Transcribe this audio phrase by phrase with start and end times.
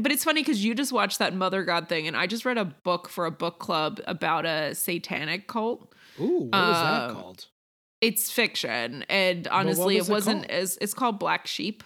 [0.00, 2.58] but it's funny because you just watched that Mother God thing, and I just read
[2.58, 5.92] a book for a book club about a satanic cult.
[6.20, 7.46] Ooh, what was that Um, called?
[8.00, 10.50] It's fiction, and honestly, was it it wasn't called?
[10.50, 10.78] as.
[10.80, 11.84] It's called Black Sheep.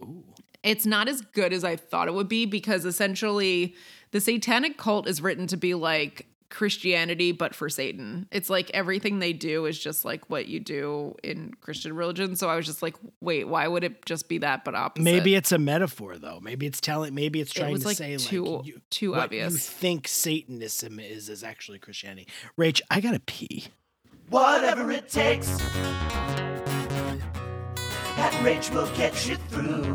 [0.00, 0.24] Ooh.
[0.62, 3.74] It's not as good as I thought it would be because essentially,
[4.12, 8.28] the satanic cult is written to be like Christianity, but for Satan.
[8.30, 12.36] It's like everything they do is just like what you do in Christian religion.
[12.36, 15.02] So I was just like, wait, why would it just be that, but opposite?
[15.02, 16.38] Maybe it's a metaphor though.
[16.40, 17.14] Maybe it's telling.
[17.14, 19.52] Maybe it's it trying was to like say too like you, too what obvious.
[19.52, 22.28] you think Satanism is is actually Christianity.
[22.58, 23.66] Rach, I gotta pee.
[24.28, 25.46] Whatever it takes.
[28.16, 29.94] That rage will get you through.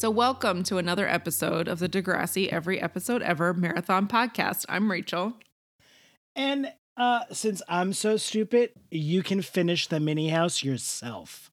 [0.00, 4.64] So, welcome to another episode of the Degrassi Every Episode Ever Marathon Podcast.
[4.66, 5.34] I'm Rachel.
[6.34, 11.50] And uh since I'm so stupid, you can finish the mini house yourself.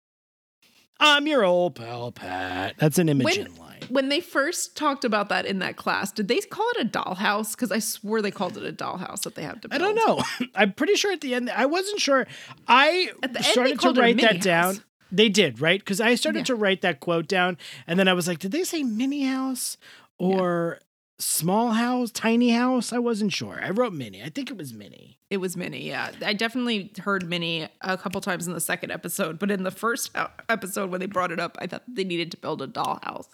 [0.97, 2.75] I'm your old pal Pat.
[2.77, 3.81] That's an Imogen line.
[3.89, 7.51] When they first talked about that in that class, did they call it a dollhouse?
[7.51, 10.23] Because I swore they called it a dollhouse that they have to I don't know.
[10.55, 12.25] I'm pretty sure at the end I wasn't sure.
[12.65, 14.81] I At the end, started to called it a write that down.
[15.11, 15.79] They did, right?
[15.79, 16.45] Because I started Yeah.
[16.45, 19.77] to write that quote down, and then I was like, did they say mini house
[20.17, 20.79] or
[21.19, 22.91] small house, tiny house?
[22.93, 23.59] I wasn't sure.
[23.63, 24.21] I wrote mini.
[24.23, 25.17] I think it was mini.
[25.29, 26.11] It was mini, yeah.
[26.25, 30.11] I definitely heard mini a couple times in the second episode, but in the first
[30.47, 33.27] episode when they brought it up, I thought they needed to build a dollhouse.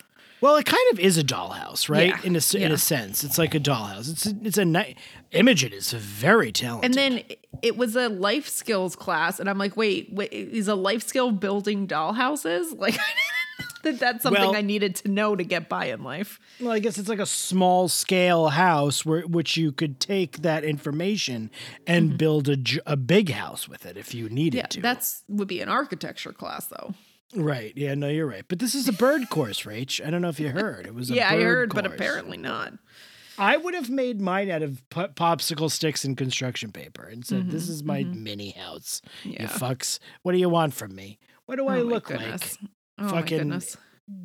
[0.43, 2.09] Well, it kind of is a dollhouse, right?
[2.09, 2.73] Yeah, In a in yeah.
[2.73, 4.11] a sense, it's like a dollhouse.
[4.11, 4.95] It's a, it's a nice.
[5.31, 6.85] Imogen is very talented.
[6.85, 7.23] And then
[7.61, 11.31] it was a life skills class, and I'm like, wait, wait is a life skill
[11.31, 12.77] building dollhouses?
[12.77, 16.03] Like, I didn't that that's something Well- I needed to know to get by in
[16.03, 16.39] life.
[16.59, 20.63] Well, I guess it's like a small scale house where which you could take that
[20.65, 21.51] information
[21.87, 24.63] and build a, a big house with it if you needed Mm-hmm.
[24.63, 24.81] Yeah, to.
[24.81, 26.93] that's would be an architecture class though.
[27.35, 27.73] Right.
[27.75, 28.45] Yeah, no, you're right.
[28.47, 30.05] But this is a bird course, Rach.
[30.05, 30.85] I don't know if you heard.
[30.85, 32.73] It was a Yeah, I heard, but apparently not.
[33.37, 37.67] I would have made mine out of popsicle sticks and construction paper and said, "This
[37.67, 39.41] is my mini house." Mm-hmm, Yeah.
[39.43, 39.97] You fucks.
[40.21, 41.17] What do you want from me?
[41.47, 42.51] What do I Oh my look like?
[42.99, 43.75] Oh Fucking goodness.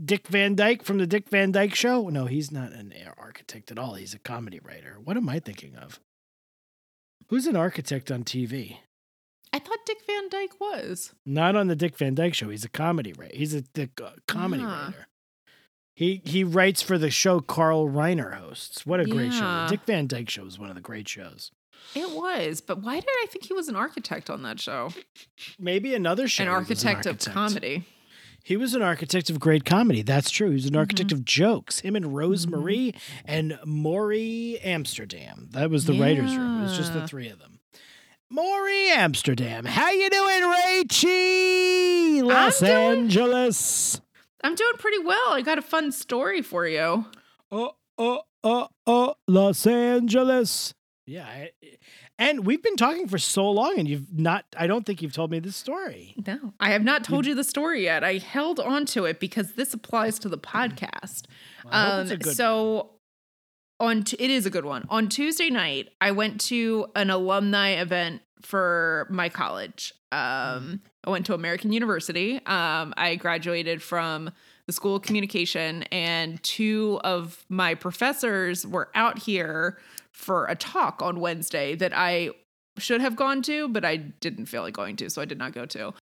[0.05, 2.09] Dick Van Dyke from the Dick Van Dyke Show?
[2.11, 3.95] No, he's not an architect at all.
[3.95, 4.99] He's a comedy writer.
[5.03, 6.01] What am I thinking of?
[7.29, 8.79] Who's an architect on TV?
[9.53, 11.15] I thought Dick Van Dyke was.
[11.25, 12.49] Not on the Dick Van Dyke Show.
[12.51, 13.35] He's a comedy writer.
[13.37, 14.87] He's a the, uh, comedy Ah.
[14.87, 15.07] writer.
[15.95, 18.87] He he writes for the show Carl Reiner hosts.
[18.87, 19.41] What a great show!
[19.65, 21.51] The Dick Van Dyke Show is one of the great shows.
[21.95, 24.91] It was, but why did I think he was an architect on that show?
[25.59, 26.43] Maybe another show.
[26.45, 27.85] An he was architect, of comedy.
[28.45, 30.03] He was an architect of great comedy.
[30.03, 30.49] That's true.
[30.49, 31.19] He was an architect Mm-hmm.
[31.19, 31.81] of jokes.
[31.81, 32.95] Him and Rose Marie
[33.25, 35.49] and Morey Amsterdam.
[35.53, 36.61] That was the writers' room.
[36.61, 37.58] It was just the three of them.
[38.31, 39.65] Morey Amsterdam.
[39.65, 42.23] How you doing, Rachie?
[42.23, 44.01] Los doing- Angeles.
[44.45, 45.33] I'm doing pretty well.
[45.33, 47.07] I got a fun story for you.
[47.51, 50.75] Oh, oh, oh, oh, Los Angeles.
[51.07, 51.25] Yeah.
[51.27, 51.51] I,
[52.19, 55.31] and we've been talking for so long, and you've not, I don't think you've told
[55.31, 56.15] me this story.
[56.27, 58.05] No, I have not told you the story yet.
[58.05, 61.23] I held on to it because this applies to the podcast.
[61.65, 62.91] Hope it's a Um, so
[63.81, 64.87] on t- it is a good one.
[64.91, 69.93] On Tuesday night, I went to an alumni event for my college.
[70.11, 72.37] Um, I went to American University.
[72.47, 74.31] Um, I graduated from
[74.67, 79.79] the School of Communication, and two of my professors were out here
[80.13, 82.31] for a talk on Wednesday that I
[82.79, 85.53] should have gone to, but I didn't feel like going to, so I did not
[85.53, 85.95] go to.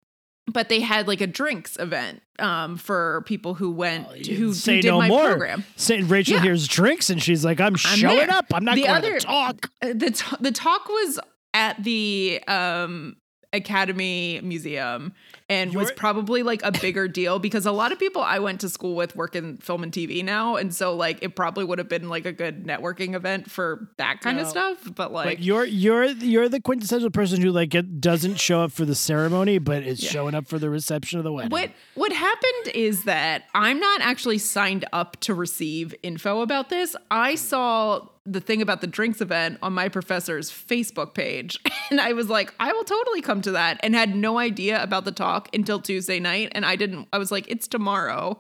[0.49, 4.37] But they had like a drinks event um, for people who went Oh, who, you
[4.37, 5.27] who say did no my more.
[5.29, 5.65] program.
[5.75, 6.43] Say, Rachel Yeah.
[6.43, 8.31] hears drinks and she's like, I'm, showing there.
[8.31, 8.47] up.
[8.55, 9.71] I'm not The going other- to talk.
[9.83, 11.19] Uh, the t- the talk was
[11.53, 13.17] at the um
[13.53, 15.13] Academy Museum
[15.49, 18.61] and was You're- probably like a bigger deal because a lot of people I went
[18.63, 21.79] to school with work in film and TV now and so like it probably would
[21.79, 25.39] have been like a good networking event for that kind of stuff but like But
[25.41, 29.59] you're you're you're the quintessential person who like get, doesn't show up for the ceremony,
[29.59, 30.11] but is Yeah.
[30.11, 31.51] showing up for the reception of the wedding.
[31.51, 36.95] What what happened is that I'm not actually signed up to receive info about this.
[37.11, 41.59] I saw the thing about the drinks event on my professor's Facebook page
[41.91, 45.05] and I was like, I will totally come to that and had no idea about
[45.05, 48.39] the talk until Tuesday night and I didn't I was like it's tomorrow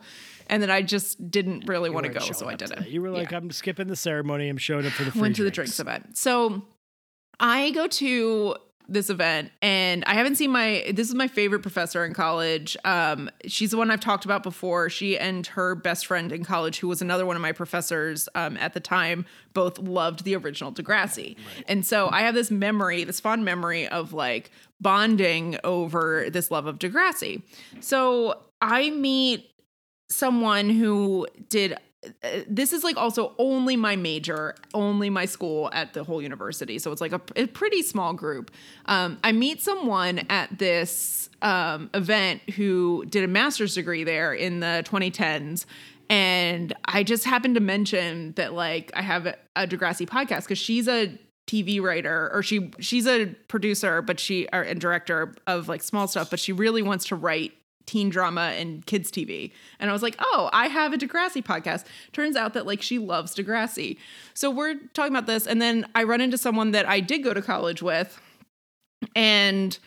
[0.48, 2.88] and then I just didn't really You want to go so I didn't.
[2.88, 4.48] You were like, Yeah I'm skipping the ceremony.
[4.48, 5.76] I'm showing up for the went to the drinks.
[5.76, 6.16] drinks event.
[6.16, 6.62] So
[7.40, 8.56] I go to
[8.88, 12.76] this event and I haven't seen my this is my favorite professor in college.
[12.84, 14.88] Um she's the one I've talked about before.
[14.88, 18.56] She and her best friend in college who was another one of my professors um
[18.58, 21.36] at the time both loved the original Degrassi.
[21.66, 24.50] And so I have this memory, this fond memory of like
[24.80, 27.42] bonding over this love of Degrassi.
[27.80, 29.50] So I meet
[30.08, 31.76] someone who did
[32.48, 36.78] this is like also only my major, only my school at the whole university.
[36.78, 38.50] So it's like a, a pretty small group.
[38.86, 44.60] Um, I meet someone at this um, event who did a master's degree there in
[44.60, 45.66] the 2010s.
[46.08, 49.36] And I just happened to mention that like I have a,
[49.66, 54.62] Degrassi podcast because she's a TV writer or she she's a producer, but she or,
[54.62, 57.52] and director of like small stuff, but she really wants to write
[57.86, 59.52] teen drama and kids TV.
[59.78, 61.84] And I was like, oh, I have a Degrassi podcast.
[62.12, 63.96] Turns out that like she loves Degrassi.
[64.34, 65.46] So we're talking about this.
[65.46, 68.20] And then I run into someone that I did go to college with.
[69.14, 69.78] And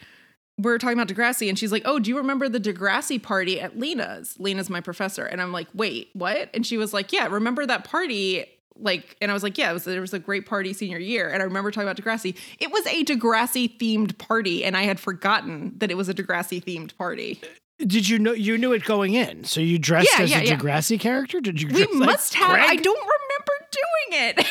[0.57, 1.47] we're talking about Degrassi.
[1.47, 4.35] And she's like, oh, do you remember the Degrassi party at Lena's?
[4.39, 5.25] Lena's my professor.
[5.25, 6.49] And I'm like, wait, what?
[6.53, 8.45] And she was like, yeah, remember that party?
[8.75, 11.29] Like, and I was like, yeah, it was, there was a great party senior year.
[11.29, 12.35] And I remember talking about Degrassi.
[12.59, 14.63] It was a Degrassi themed party.
[14.63, 17.41] And I had forgotten that it was a Degrassi themed party.
[17.79, 19.45] Did you know you knew it going in?
[19.45, 20.97] So you dressed Yeah, as yeah, a yeah.
[20.97, 21.39] Character?
[21.39, 21.69] Did you?
[21.69, 22.51] We like must have.
[22.51, 24.45] I don't remember doing it.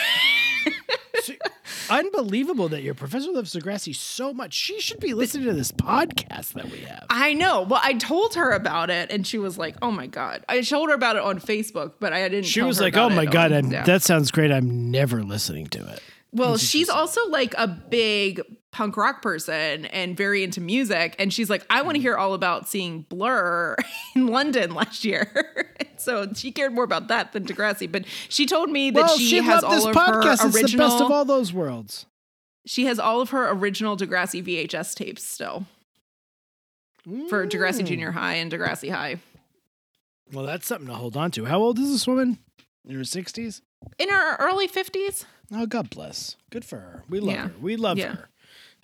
[1.91, 4.53] Unbelievable that your professor loves Degrassi so much.
[4.55, 7.07] She should be listening to this podcast that we have.
[7.11, 7.63] I know.
[7.63, 10.89] Well, I told her about it, and she was like, "Oh my god!" I told
[10.89, 12.47] her about it on Facebook, but I didn't.
[12.47, 13.85] She was like, "Oh my god, yeah.
[13.85, 14.51] that sounds great.
[14.53, 16.03] I'm never listening to it."
[16.33, 21.17] Well, she's also like a big punk rock person and very into music.
[21.19, 23.77] And she's like, I want to hear all about seeing Blur
[24.17, 25.31] in London last year.
[25.97, 27.91] so she cared more about that than Degrassi.
[27.91, 30.23] But she told me that well, she, she has loved this all of podcast.
[30.43, 30.89] her It's the original.
[30.89, 32.07] best of all those worlds.
[32.67, 35.65] She has all of her original Degrassi VHS tapes still
[37.31, 37.87] for Degrassi Mm.
[37.87, 39.17] Junior High and Degrassi High.
[40.33, 41.47] Well, that's something to hold on to.
[41.47, 42.39] How old is this woman?
[42.87, 43.63] In her sixties.
[43.99, 45.25] In her early 50s.
[45.55, 46.37] Oh, God bless.
[46.51, 47.05] Good for her.
[47.09, 47.43] We love Yeah.
[47.49, 47.53] her.
[47.61, 48.17] We love Yeah.
[48.17, 48.29] her.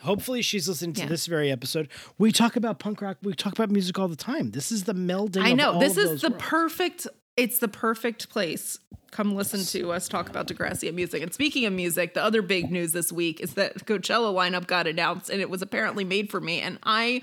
[0.00, 1.08] Hopefully, she's listening to Yeah.
[1.08, 1.88] this very episode.
[2.18, 3.16] We talk about punk rock.
[3.22, 4.50] We talk about music all the time.
[4.50, 5.42] This is the melding.
[5.42, 5.78] I know.
[5.80, 6.44] This is the worlds.
[6.44, 7.06] perfect
[7.36, 8.78] it's the perfect place.
[9.10, 11.20] Come listen to us talk about Degrassi and music.
[11.22, 14.86] And speaking of music, the other big news this week is that Coachella lineup got
[14.86, 16.60] announced and it was apparently made for me.
[16.60, 17.22] And I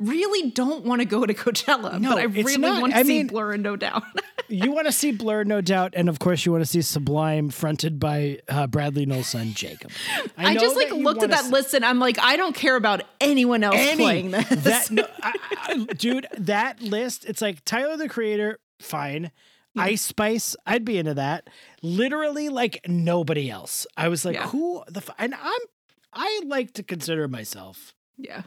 [0.00, 2.80] really don't want to go to Coachella, No, but I really not.
[2.80, 4.02] want to I see mean- Blur and No Doubt.
[4.48, 7.50] you want to see Blur, no doubt, and of course, you want to see Sublime,
[7.50, 9.92] fronted by uh, Bradley Nowell's son Jacob.
[10.36, 12.74] I, know just like looked at that see- list and I'm like, I don't care
[12.76, 14.48] about anyone else Any- playing this.
[14.48, 15.32] That, no, I,
[15.68, 19.30] I, dude, that list, it's like Tyler the Creator, fine.
[19.76, 21.48] Ice Spice, I'd be into that.
[21.80, 23.86] Literally, like nobody else.
[23.96, 24.48] I was like, Yeah.
[24.48, 24.98] who the?
[24.98, 25.10] F-?
[25.16, 25.60] And I'm,
[26.12, 28.42] I like to consider myself, yeah.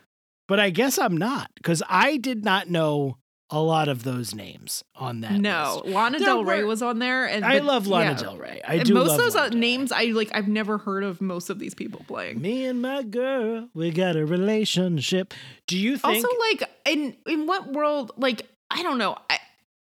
[0.48, 3.18] But I guess I'm not because I did not know
[3.50, 5.34] a lot of those names on that.
[5.34, 5.94] No, list.
[5.94, 8.18] Lana There Del Rey were- was on there, and I but- love Lana yeah.
[8.18, 8.62] Del Rey.
[8.68, 10.32] I And do most love of those Lana uh, names, I like.
[10.34, 12.42] I've never heard of most of these people playing.
[12.42, 15.34] Me and my girl, we got a relationship.
[15.68, 16.16] Do you think?
[16.26, 18.42] also like in in what world like
[18.72, 19.38] i don't know I,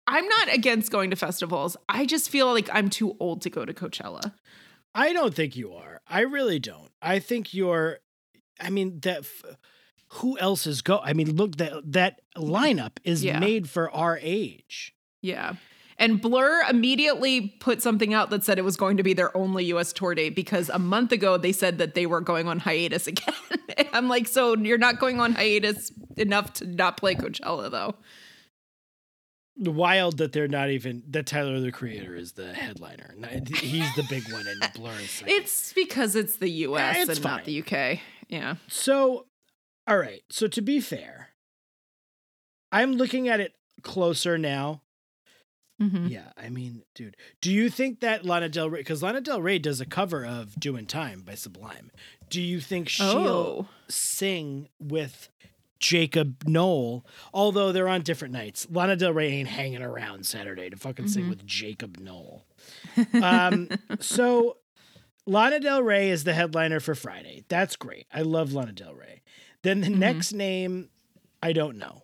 [0.08, 3.64] i'm not against going to festivals i just feel like i'm too old to go
[3.66, 4.34] to coachella
[4.96, 6.02] I don't think you are.
[6.08, 6.92] I really don't.
[7.02, 7.98] I think you're.
[8.62, 9.20] I mean that.
[9.20, 9.44] F-
[10.16, 11.00] who else is go?
[11.04, 13.40] I mean, look that that lineup is Yeah.
[13.40, 14.94] made for our age.
[15.22, 15.56] yeah
[16.00, 19.64] and blur immediately put something out that said it was going to be their only
[19.72, 23.06] us tour date because a month ago they said that they were going on hiatus
[23.14, 23.34] again
[23.94, 27.94] i'm like so you're not going on hiatus enough to not play coachella though
[29.56, 33.14] Wild that they're not even that Tyler the Creator is the headliner.
[33.56, 37.32] He's the big one and Blur is it's because it's the us it's and fine.
[37.38, 39.28] not the uk yeah So,
[39.88, 40.24] all right.
[40.30, 41.30] So to be fair,
[42.72, 44.82] I'm looking at it closer now.
[45.82, 46.10] Mhm.
[46.10, 49.58] Yeah, I mean, dude, do you think that Lana Del Rey, because Lana Del Rey
[49.60, 51.92] does a cover of "Doing Time" by Sublime,
[52.30, 55.30] do you think she'll oh sing with
[55.80, 57.06] Jakob Nowell?
[57.34, 61.26] Although they're on different nights, Lana Del Rey ain't hanging around Saturday to fucking sing
[61.26, 61.30] Mhm.
[61.30, 62.46] with Jakob Nowell.
[63.22, 63.68] Um,
[64.00, 64.58] so
[65.26, 67.46] Lana Del Rey is the headliner for Friday.
[67.50, 68.06] That's great.
[68.14, 69.22] I love Lana Del Rey.
[69.64, 69.98] Then the Mhm.
[69.98, 70.90] next name,
[71.42, 72.04] I don't know.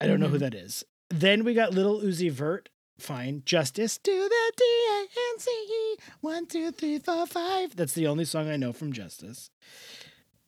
[0.00, 0.40] I don't know who Mhm.
[0.40, 0.84] that is.
[1.10, 2.68] Then we got Lil Uzi Vert.
[2.98, 3.42] Fine.
[3.44, 5.00] Justice to the D A
[5.32, 5.96] N C E.
[6.20, 7.74] One, two, three, four, five.
[7.74, 9.50] That's the only song I know from Justice.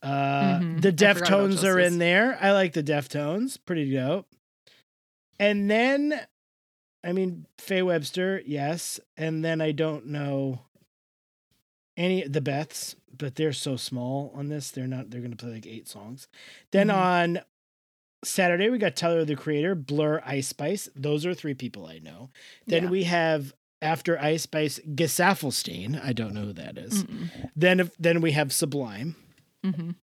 [0.03, 0.81] Uh, Mhm.
[0.83, 2.39] The Deftones are in there.
[2.41, 3.59] I like the Deftones.
[3.65, 4.29] Pretty dope.
[5.41, 6.27] And then,
[7.03, 9.01] I mean, Faye Webster, yes.
[9.17, 10.61] And then I don't know
[11.97, 12.95] any the Beths.
[13.19, 14.71] But they're so small on this.
[14.71, 15.11] They're not.
[15.11, 16.29] They're gonna play like eight songs.
[16.73, 16.95] Then Mhm.
[16.95, 17.41] on
[18.25, 20.89] Saturday we got Tyler the Creator, Blur, Ice Spice.
[20.97, 22.31] Those are three people I know.
[22.67, 22.91] Then Yeah.
[22.91, 26.03] we have after Ice Spice, Gesaffelstein.
[26.03, 27.05] I don't know who that is.
[27.55, 29.17] Then then we have Sublime,
[29.65, 29.97] Mhm.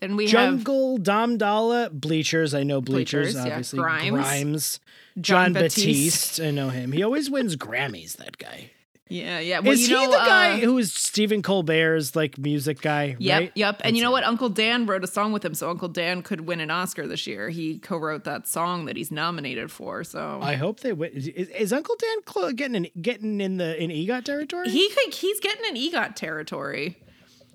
[0.00, 2.54] Then we have Jungle, Dom Dalla, Bleachers.
[2.54, 3.52] I know Bleachers, Bleachers, yeah.
[3.52, 3.78] obviously.
[3.80, 4.10] Grimes.
[4.10, 4.80] Grimes.
[5.20, 5.86] John Jon Batiste.
[5.86, 6.40] Batiste.
[6.40, 6.92] I know him.
[6.92, 8.12] He always wins Grammys.
[8.16, 8.70] That guy.
[9.08, 9.60] Yeah, yeah.
[9.60, 13.16] Well, is you he know, the guy uh, who is Stephen Colbert's like music guy?
[13.18, 13.52] Yep, right?
[13.54, 13.80] yep.
[13.82, 14.12] And you know it.
[14.12, 14.24] what?
[14.24, 17.26] Uncle Dan wrote a song with him, so Uncle Dan could win an Oscar this
[17.26, 17.48] year.
[17.48, 20.04] He co-wrote that song that he's nominated for.
[20.04, 21.12] So I hope they win.
[21.12, 24.68] Is, is Uncle Dan clo- getting in, getting in the in EGOT territory?
[24.68, 26.98] he could, he's getting an EGOT territory.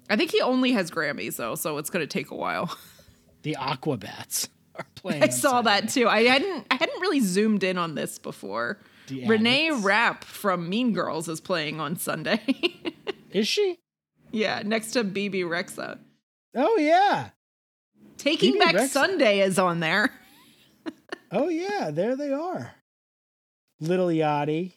[0.09, 2.75] I think he only has Grammys though, so it's going to take a while.
[3.43, 5.23] the Aquabats are playing.
[5.23, 6.07] I saw that too.
[6.07, 8.79] I hadn't I hadn't really zoomed in on this before.
[9.07, 9.83] The Renee Addicts.
[9.85, 12.41] Rapp from Mean Girls is playing on Sunday.
[13.31, 13.79] Is she?
[14.31, 15.99] yeah, next to Bebe Rexha.
[16.55, 17.29] Oh yeah.
[18.17, 18.87] Taking BB Back Rexa.
[18.89, 20.11] Sunday is on there.
[21.35, 21.89] Oh yeah.
[21.91, 22.75] There they are.
[23.79, 24.73] Lil Yachty.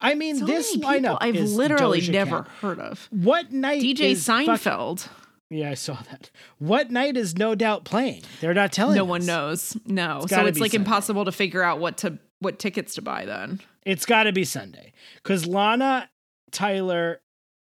[0.00, 2.48] I mean, So this lineup I've is literally Doja never Cat.
[2.62, 3.06] heard of.
[3.10, 3.82] What night?
[3.82, 5.06] DJ is fuck- Seinfeld.
[5.50, 6.30] yeah, I saw that.
[6.58, 8.22] What night is No Doubt playing?
[8.40, 8.96] They're not telling.
[8.96, 9.08] No us.
[9.10, 9.76] one knows.
[9.84, 10.20] No.
[10.22, 10.82] It's so it's like Sunday.
[10.82, 13.60] impossible to figure out what to what tickets to buy then.
[13.86, 14.92] It's got to be Sunday
[15.22, 16.10] because Lana,
[16.50, 17.20] Tyler,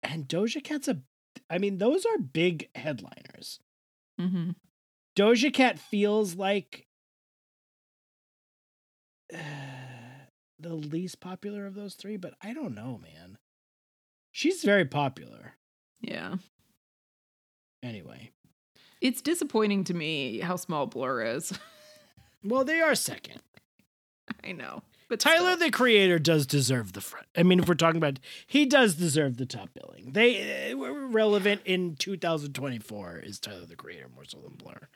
[0.04, 1.00] and Doja Cat's a.
[1.50, 3.60] I mean, those are big headliners.
[4.20, 4.52] Mm-hmm.
[5.16, 6.88] Doja Cat feels like
[10.60, 13.38] the least popular of those three, but I don't know, man.
[14.32, 15.54] She's very popular.
[16.02, 16.36] Yeah.
[17.82, 18.32] Anyway,
[19.00, 21.54] It's disappointing to me how small Blur is.
[22.44, 23.42] well, they are second.
[24.44, 24.82] I know.
[25.08, 25.68] But Tyler, still.
[25.68, 27.28] the creator, does deserve the front.
[27.38, 30.14] I mean, if we're talking about, he does deserve the top billing.
[30.14, 33.20] They uh, were relevant in 2024.
[33.24, 34.90] Is Tyler the creator more so than Blur?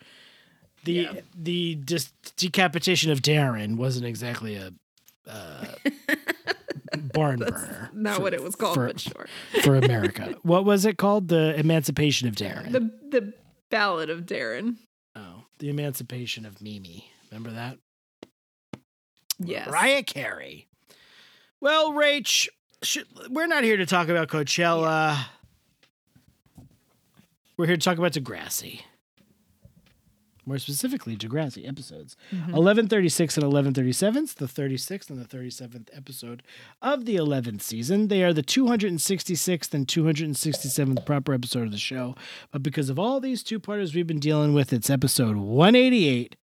[0.83, 1.13] The Yeah.
[1.37, 4.73] the dis- decapitation of Darren wasn't exactly a
[5.27, 5.65] uh,
[7.13, 7.89] barn burner.
[7.93, 9.27] not for- what it was called, for, but sure.
[9.61, 10.35] for America.
[10.43, 11.27] what was it called?
[11.27, 12.71] The Emancipation of Darren.
[12.71, 12.79] The
[13.11, 13.33] the
[13.69, 14.77] ballad of Darren.
[15.15, 17.11] oh, the Emancipation of Mimi.
[17.31, 17.77] Remember that?
[19.39, 19.67] Yes.
[19.67, 20.67] Mariah Carey.
[21.61, 22.47] Well, Rach,
[22.83, 25.25] should, we're not here to talk about Coachella.
[27.57, 28.81] We're here to talk about Degrassi.
[30.45, 32.15] More specifically, Degrassi episodes.
[32.31, 32.53] Mm-hmm.
[32.53, 34.23] 1136 and 1137.
[34.23, 36.41] It's the 36th and the 37th episode
[36.81, 38.07] of the 11th season.
[38.07, 42.15] They are the 266th and 267th proper episode of the show.
[42.51, 46.35] But because of all these two parters we've been dealing with, it's episode 188.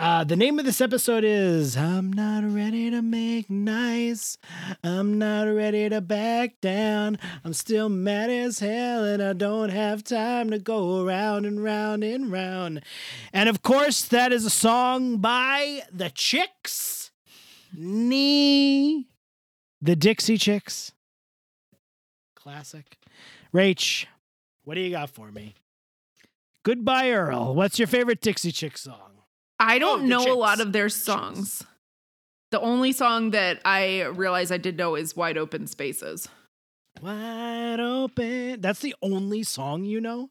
[0.00, 4.38] Uh, the name of this episode is I'm Not Ready to Make Nice.
[4.82, 7.18] I'm not ready to back down.
[7.44, 12.02] I'm still mad as hell and I don't have time to go around and round
[12.02, 12.80] and round.
[13.34, 17.10] And of course, that is a song by the Chicks.
[17.76, 19.06] Nee.
[19.82, 20.92] The Dixie Chicks.
[22.34, 22.96] Classic.
[23.52, 24.06] Rach,
[24.64, 25.56] what do you got for me?
[26.62, 27.54] Goodbye, Earl.
[27.54, 29.19] What's your favorite Dixie Chick song?
[29.60, 31.62] I don't oh, the know a lot of their songs.
[32.50, 36.28] The only song that I realize I did know is Wide Open Spaces.
[37.00, 38.60] Wide open.
[38.60, 40.30] That's the only song you know?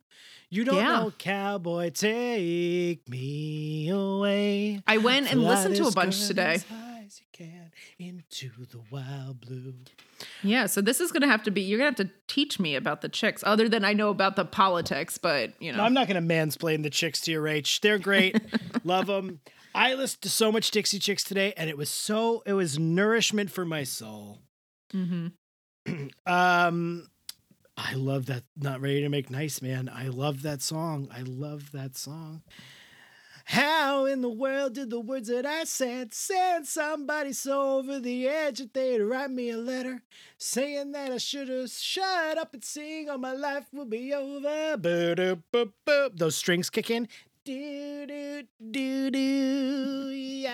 [0.50, 1.00] You don't Yeah.
[1.00, 4.81] know Cowboy Take Me Away.
[4.86, 6.55] I went and Fly listened to a bunch today.
[6.55, 9.74] As high as you can into the wild blue.
[10.43, 13.01] Yeah, so this is gonna have to be you're gonna have to teach me about
[13.01, 15.79] the chicks, other than I know about the politics, but you know.
[15.79, 17.79] No, I'm not going to mansplain the chicks to your Rach.
[17.81, 18.39] They're great.
[18.83, 19.41] Love them.
[19.75, 23.51] I listened to so much Dixie Chicks today, and it was so, it was nourishment
[23.51, 24.39] for my soul.
[24.93, 25.27] Mm-hmm.
[26.25, 27.07] Um,
[27.75, 28.43] I love that.
[28.55, 29.89] Not ready to make nice, man.
[29.91, 31.09] I love that song.
[31.12, 32.43] I love that song.
[33.49, 38.27] How in the world did the words that I said send somebody so over the
[38.27, 40.03] edge that they'd write me a letter
[40.37, 44.77] saying that I should have shut up and sing or my life will be over?
[44.77, 46.15] Boo-doo-boop-boop.
[46.15, 47.07] Those strings kick in.
[47.43, 50.45] Do do do do.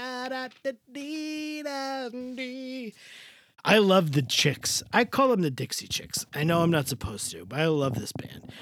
[3.65, 4.83] I love the Chicks.
[4.93, 6.25] I call them the Dixie Chicks.
[6.33, 8.53] I know I'm not supposed to, but I love this band.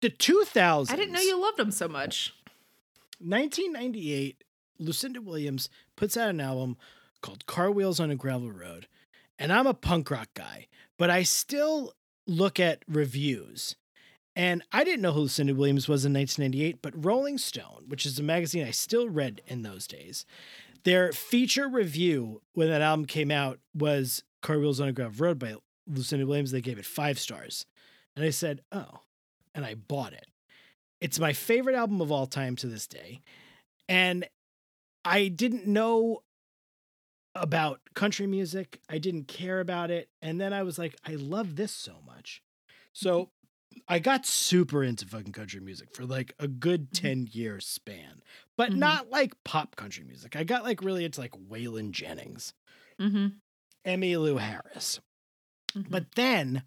[0.00, 0.90] The 2000s.
[0.90, 2.34] I didn't know you loved them so much.
[3.24, 4.44] 1998,
[4.78, 6.76] Lucinda Williams puts out an album
[7.20, 8.86] called Car Wheels on a Gravel Road.
[9.38, 11.94] And I'm a punk rock guy, but I still
[12.26, 13.76] look at reviews.
[14.34, 18.18] And I didn't know who Lucinda Williams was in 1998, but Rolling Stone, which is
[18.18, 20.24] a magazine I still read in those days,
[20.84, 25.38] their feature review when that album came out was Car Wheels on a Gravel Road
[25.38, 26.50] by Lucinda Williams.
[26.50, 27.66] They gave it five stars.
[28.16, 29.00] And I said, "Oh."
[29.54, 30.26] And I bought it.
[31.02, 33.20] It's my favorite album of all time to this day.
[33.88, 34.26] And
[35.04, 36.22] I didn't know
[37.34, 38.78] about country music.
[38.88, 40.08] I didn't care about it.
[40.20, 42.42] And then I was like, I love this so much.
[42.92, 43.30] So
[43.88, 47.00] I got super into fucking country music for like a good Mhm.
[47.00, 48.22] 10 year span,
[48.56, 48.76] but Mhm.
[48.76, 50.36] not like pop country music.
[50.36, 52.52] I got like really into like Waylon Jennings,
[53.00, 53.28] Mm-hmm.
[53.86, 55.00] Emmylou Harris.
[55.74, 55.90] Mhm.
[55.90, 56.62] But then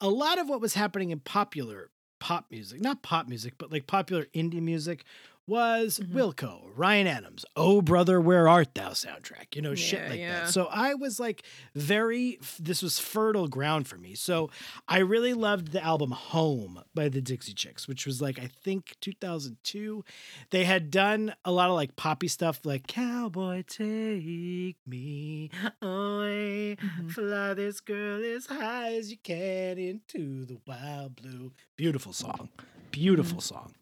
[0.00, 3.86] a lot of what was happening in popular pop music, not pop music, but like
[3.86, 5.04] popular indie music
[5.46, 6.12] was Mhm.
[6.12, 10.40] Wilco, Ryan Adams, Oh Brother, Where Art Thou soundtrack, you know, shit like yeah.
[10.44, 10.50] that.
[10.52, 14.14] So I was like very, this was fertile ground for me.
[14.14, 14.50] So
[14.88, 18.96] I really loved the album Home by the Dixie Chicks, which was like, I think
[19.00, 20.04] 2002.
[20.50, 25.50] They had done a lot of like poppy stuff like Cowboy Take Me
[25.80, 26.76] Away.
[26.76, 27.10] Mhm.
[27.12, 31.52] Fly this girl as high as you can into the wild blue.
[31.76, 32.48] Beautiful song.
[32.90, 33.74] Beautiful song.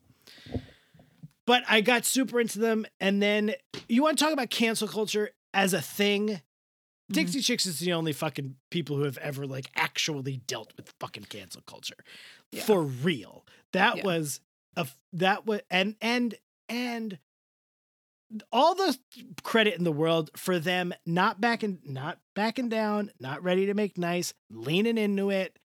[1.47, 2.87] But I got super into them.
[3.01, 3.55] And then
[3.89, 6.41] you want to talk about cancel culture as a thing?
[7.11, 11.25] Dixie Chicks is the only fucking people who have ever like actually dealt with fucking
[11.25, 11.97] cancel culture
[12.51, 12.63] Yeah.
[12.63, 13.45] for real.
[13.73, 14.05] That Yeah.
[14.05, 14.41] was
[14.77, 16.35] a that was and and
[16.69, 17.19] and
[18.51, 18.99] all the
[19.43, 23.99] credit in the world for them not backing not backing down, not ready to make
[23.99, 25.59] nice, leaning into it.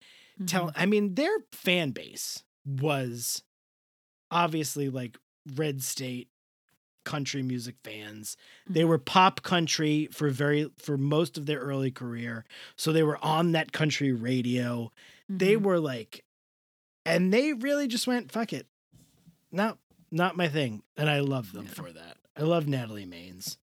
[0.46, 0.72] Tell Mhm.
[0.76, 3.42] I mean their fan base was
[4.30, 5.16] obviously like
[5.54, 6.28] red state
[7.04, 8.36] country music fans.
[8.68, 8.88] They Mhm.
[8.88, 12.44] were pop country for very for most of their early career.
[12.76, 14.92] So they were on that country radio.
[15.28, 15.62] They Mhm.
[15.62, 16.24] were like
[17.06, 18.66] and they really just went fuck it.
[19.50, 19.78] No,
[20.10, 20.82] not my thing.
[20.96, 21.72] And I love them Yeah.
[21.72, 22.18] for that.
[22.36, 23.56] I love Natalie Maines.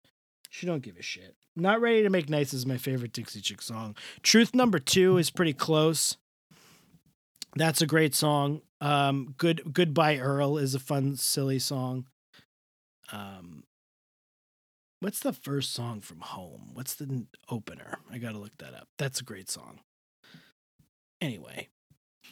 [0.49, 1.35] She don't give a shit.
[1.57, 3.95] Not ready to make nice is my favorite Dixie Chick song.
[4.23, 6.17] Truth number 2 is pretty close.
[7.55, 8.61] That's a great song.
[8.81, 12.05] Um good Goodbye Earl is a fun silly song.
[13.11, 13.63] Um
[14.99, 16.71] What's the first song from Home?
[16.73, 17.99] What's the opener?
[18.11, 18.87] I got to look that up.
[18.97, 19.81] That's a great song.
[21.21, 21.67] Anyway,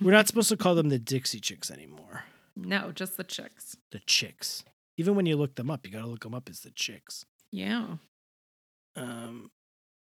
[0.02, 2.24] we're not supposed to call them the Dixie Chicks anymore.
[2.56, 3.76] No, just the chicks.
[3.92, 4.64] The Chicks.
[4.98, 7.26] Even when you look them up, you got to look them up as the Chicks.
[7.52, 7.98] Yeah.
[8.96, 9.52] Um,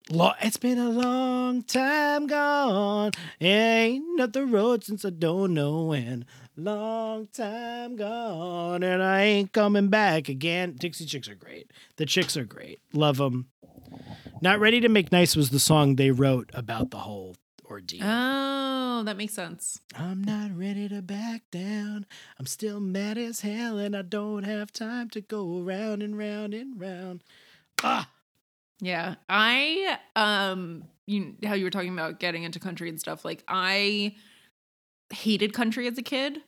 [0.10, 3.12] lo- it's been a long time gone.
[3.42, 6.26] Ain't nothing road since I don't know when.
[6.58, 10.76] Long time gone, and I ain't coming back again.
[10.78, 11.72] Dixie Chicks are great.
[11.98, 12.80] The Chicks are great.
[12.94, 13.48] Love them.
[14.42, 17.36] Not Ready to Make Nice was the song they wrote about the whole
[17.70, 18.04] ordeal.
[18.04, 19.82] Oh, that makes sense.
[19.98, 22.06] I'm not ready to back down.
[22.40, 26.54] I'm still mad as hell, and I don't have time to go round and round
[26.54, 27.24] and round.
[27.84, 28.10] Ah,
[28.82, 29.16] Yeah.
[29.30, 34.16] I um you how you were talking about getting into country and stuff like I
[35.14, 36.40] hated country as a kid.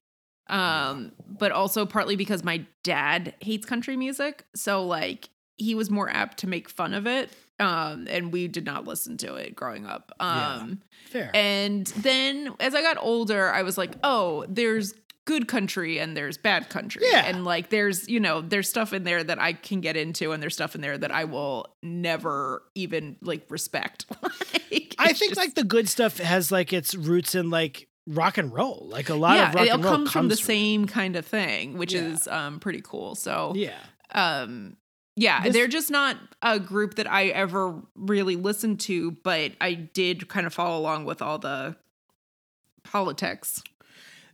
[0.47, 6.09] Um but also partly because my dad hates country music, so like he was more
[6.09, 7.29] apt to make fun of it.
[7.59, 10.11] Um and we did not listen to it growing up.
[10.19, 10.55] Yeah.
[10.55, 11.31] Um fair.
[11.33, 14.93] and then as I got older, I was like, oh, there's
[15.27, 17.03] good country and there's bad country.
[17.05, 17.25] Yeah.
[17.25, 20.41] And like there's, you know, there's stuff in there that I can get into and
[20.41, 24.05] there's stuff in there that I will never even like respect.
[24.71, 28.37] like, I think just- like the good stuff has like its roots in like rock
[28.37, 28.87] and roll.
[28.89, 31.15] Like a lot yeah, of rock it and roll comes from the from- same kind
[31.17, 32.03] of thing, which Yeah.
[32.13, 33.13] is um pretty cool.
[33.15, 33.77] So Yeah.
[34.13, 34.77] um
[35.17, 39.73] yeah This- they're just not a group that i ever really listened to but i
[39.73, 41.75] did kind of follow along with all the
[42.83, 43.63] politics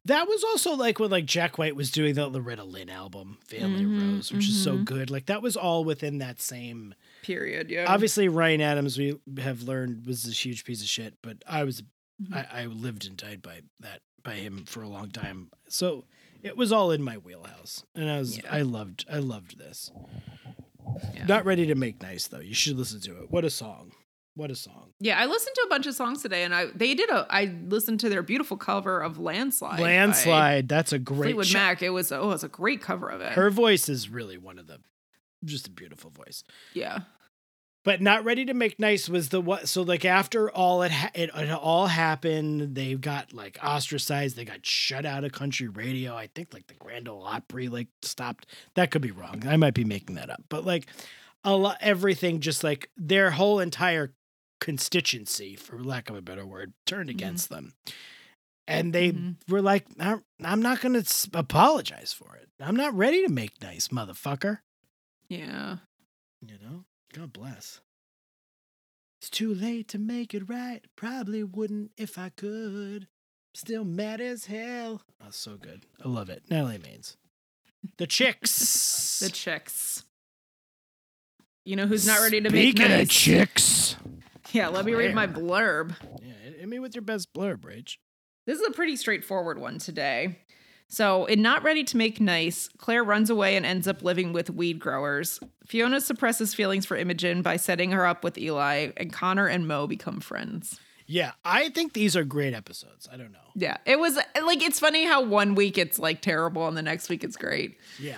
[0.05, 3.85] That was also like when like Jack White was doing the Loretta Lynn album, Family
[3.85, 4.85] Mhm, Rose, which is so mhm.
[4.85, 5.09] good.
[5.09, 10.05] Like that was all within that same period yeah obviously Ryan Adams we have learned
[10.05, 11.83] was a huge piece of shit, but I was
[12.21, 12.33] Mhm.
[12.35, 15.49] I, I lived and died by that by him for a long time.
[15.69, 16.03] So
[16.41, 17.85] it was all in my wheelhouse.
[17.95, 18.43] And I was Yeah.
[18.51, 19.89] I loved I loved this.
[21.15, 21.25] Yeah.
[21.27, 22.39] Not ready to make nice though.
[22.41, 23.31] You should listen to it.
[23.31, 23.93] What a song.
[24.35, 24.93] What a song.
[24.99, 27.45] yeah i listened to a bunch of songs today and i they did a i
[27.67, 30.67] listened to their beautiful cover of landslide Landslide.
[30.67, 33.49] That's a great fleetwood mac it was oh it's a great cover of it Her
[33.51, 34.79] voice is really one of the
[35.45, 36.43] just a beautiful voice.
[36.73, 36.99] yeah
[37.83, 39.67] But not ready to make nice was the what?
[39.67, 44.37] So like after all it ha- it, it all happened, they got like ostracized.
[44.37, 46.15] They got shut out of country radio.
[46.15, 48.45] I think like the Grand Ole Opry like stopped.
[48.75, 49.43] That could be wrong.
[49.45, 50.41] I might be making that up.
[50.47, 50.87] But like
[51.43, 54.13] a lot, everything just like their whole entire
[54.63, 57.73] constituency, for lack of a better word, turned against them.
[58.65, 59.35] And they Mhm.
[59.49, 60.23] were like, I'm,
[60.61, 62.49] not going to apologize for it.
[62.61, 64.59] I'm not ready to make nice, motherfucker.
[65.27, 65.79] yeah
[66.41, 67.81] You know, God bless.
[69.19, 70.81] It's too late to make it right.
[70.95, 73.07] Probably wouldn't if I could.
[73.53, 75.01] Still mad as hell.
[75.21, 75.85] Oh, so good.
[76.03, 76.43] I love it.
[76.49, 77.17] Natalie Maines.
[77.97, 79.19] The chicks.
[79.19, 80.03] The chicks.
[81.65, 83.03] You know who's not ready to make Speaking nice?
[83.03, 83.82] of chicks.
[84.53, 85.95] Yeah, let me read my blurb.
[86.21, 87.97] Yeah, hit- me with your best blurb, Rach.
[88.45, 90.39] This is a pretty straightforward one today.
[90.87, 94.49] So, in Not Ready to Make Nice, Clare runs away and ends up living with
[94.49, 95.39] weed growers.
[95.65, 99.87] Fiona suppresses feelings for Imogen by setting her up with Eli, and Connor and Mo
[99.87, 100.79] become friends.
[101.07, 103.07] Yeah, I think these are great episodes.
[103.11, 103.39] I don't know.
[103.55, 107.09] Yeah, it was like it's funny how one week it's like terrible and the next
[107.09, 107.77] week it's great.
[107.99, 108.17] Yeah.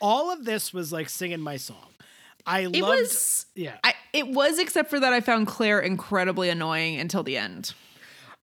[0.00, 1.94] All of this was like singing my song.
[2.46, 3.76] I It loved was Yeah.
[3.84, 7.74] I, it was except for that I found Clare incredibly annoying until the end.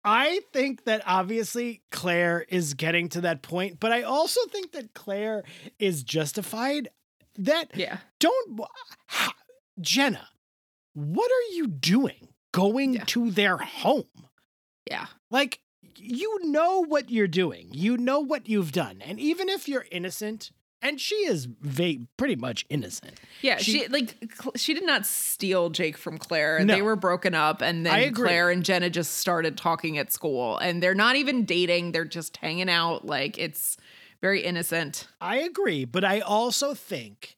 [0.04, 4.94] I think that obviously Clare is getting to that point, but I also think that
[4.94, 5.44] Clare
[5.78, 6.88] is justified.
[7.36, 7.98] That Yeah.
[8.18, 8.60] don't
[9.08, 9.34] ha-
[9.80, 10.28] Jenna,
[10.94, 13.04] what are you doing going Yeah.
[13.08, 14.06] to their home?
[14.90, 15.06] Yeah.
[15.30, 15.60] Like
[16.02, 17.68] you know what you're doing.
[17.72, 19.02] You know what you've done.
[19.02, 20.50] And even if you're innocent,
[20.82, 23.18] and she is va- pretty much innocent.
[23.42, 24.14] Yeah, She- she, like
[24.56, 26.64] she did not steal Jake from Clare.
[26.64, 28.12] They were broken up, and then.
[28.14, 31.92] Clare and Jenna just started talking at school, and they're not even dating.
[31.92, 33.06] They're just hanging out.
[33.06, 33.76] Like it's
[34.20, 35.08] very innocent.
[35.20, 37.36] I agree, but I also think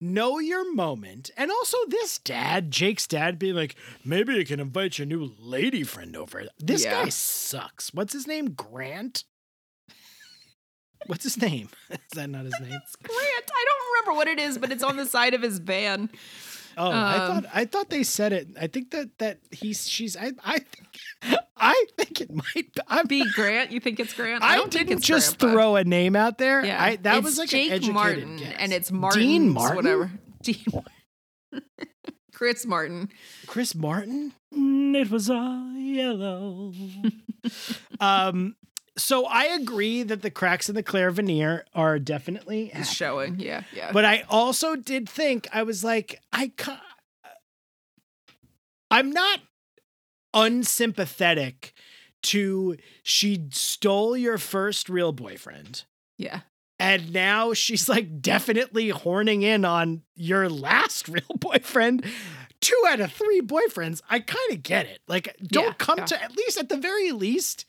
[0.00, 1.30] know your moment.
[1.36, 5.84] And also this dad, Jake's dad, being like, maybe you can invite your new lady
[5.84, 6.44] friend over.
[6.58, 7.04] This Yeah.
[7.04, 7.94] guy sucks.
[7.94, 8.50] What's his name?
[8.50, 9.22] Grant?
[11.06, 11.68] What's his name?
[11.90, 12.72] Is that not his name?
[12.72, 13.20] It's Grant.
[13.50, 16.10] I don't remember what it is, but it's on the side of his van.
[16.76, 18.48] Oh, I Um, thought I thought they said it.
[18.58, 20.98] I think that that he's she's I I think
[21.56, 22.70] I think it might be.
[22.88, 23.70] I'm, Be Grant.
[23.72, 24.42] You think it's Grant?
[24.42, 26.64] I, don't didn't think it's just Grant, but- throw a name out there.
[26.64, 28.54] Yeah, I, that It's was like Jake an educated Martin, guess.
[28.58, 29.20] and it's Martin.
[29.22, 29.76] Dean Martin?
[29.76, 30.10] whatever.
[30.42, 30.64] Dean.
[30.72, 31.62] Martin.
[32.32, 33.10] Chris Martin.
[33.46, 34.32] Chris Martin.
[34.52, 36.72] Mm, it was all yellow.
[38.00, 38.56] um.
[38.98, 42.84] So I agree that the cracks in the Clare veneer are definitely happening.
[42.92, 43.40] showing.
[43.40, 43.90] Yeah, yeah.
[43.92, 46.82] But I also did think I was like I ca-
[48.90, 49.40] I'm not
[50.34, 51.72] unsympathetic
[52.24, 55.84] to she stole your first real boyfriend
[56.18, 56.40] yeah.
[56.78, 62.04] and now she's like definitely horning in on your last real boyfriend.
[62.60, 64.02] Two out of three boyfriends.
[64.08, 65.00] I kind of get it.
[65.08, 66.04] Like, don't Yeah, come yeah.
[66.06, 67.64] to at least at the very least,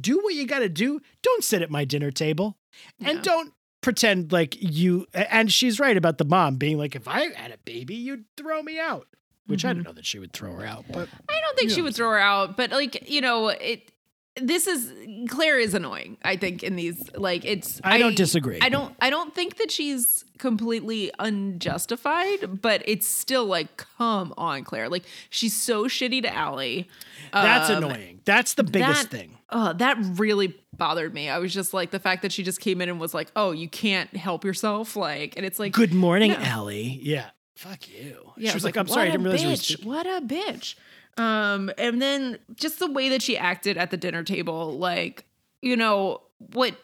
[0.00, 1.00] do what you got to do.
[1.22, 2.56] Don't sit at my dinner table,
[3.00, 3.22] and Yeah.
[3.22, 5.06] don't pretend like you.
[5.14, 8.62] And she's right about the mom being like, if I had a baby, you'd throw
[8.62, 9.06] me out.
[9.46, 9.74] Which I Mhm.
[9.76, 11.94] don't know that she would throw her out, but I don't think she know would
[11.94, 13.92] throw her out, but like you know, it.
[14.40, 14.92] This is
[15.30, 16.18] Clare is annoying.
[16.22, 17.80] I think in these like it's.
[17.82, 18.58] I don't disagree.
[18.60, 18.94] I don't.
[19.00, 24.88] I don't think that she's completely unjustified, but it's still like, come on, Clare.
[24.88, 26.88] Like she's so shitty to Alli.
[27.32, 28.20] that's Um, annoying.
[28.24, 29.32] That's the biggest that- thing.
[29.48, 31.28] Oh, that really bothered me.
[31.28, 33.52] I was just like the fact that she just came in and was like, "Oh,
[33.52, 36.56] you can't help yourself," like, and it's like, Good morning, yeah.
[36.56, 36.98] Alli.
[37.02, 37.30] Yeah.
[37.54, 38.32] Fuck you.
[38.36, 39.88] Yeah, she was I like, I'm sorry, I didn't realize you were bitch, speaking.
[39.88, 40.74] What a bitch.
[41.16, 45.24] Um, and then just the way that she acted at the dinner table, like,
[45.62, 46.74] you know, what,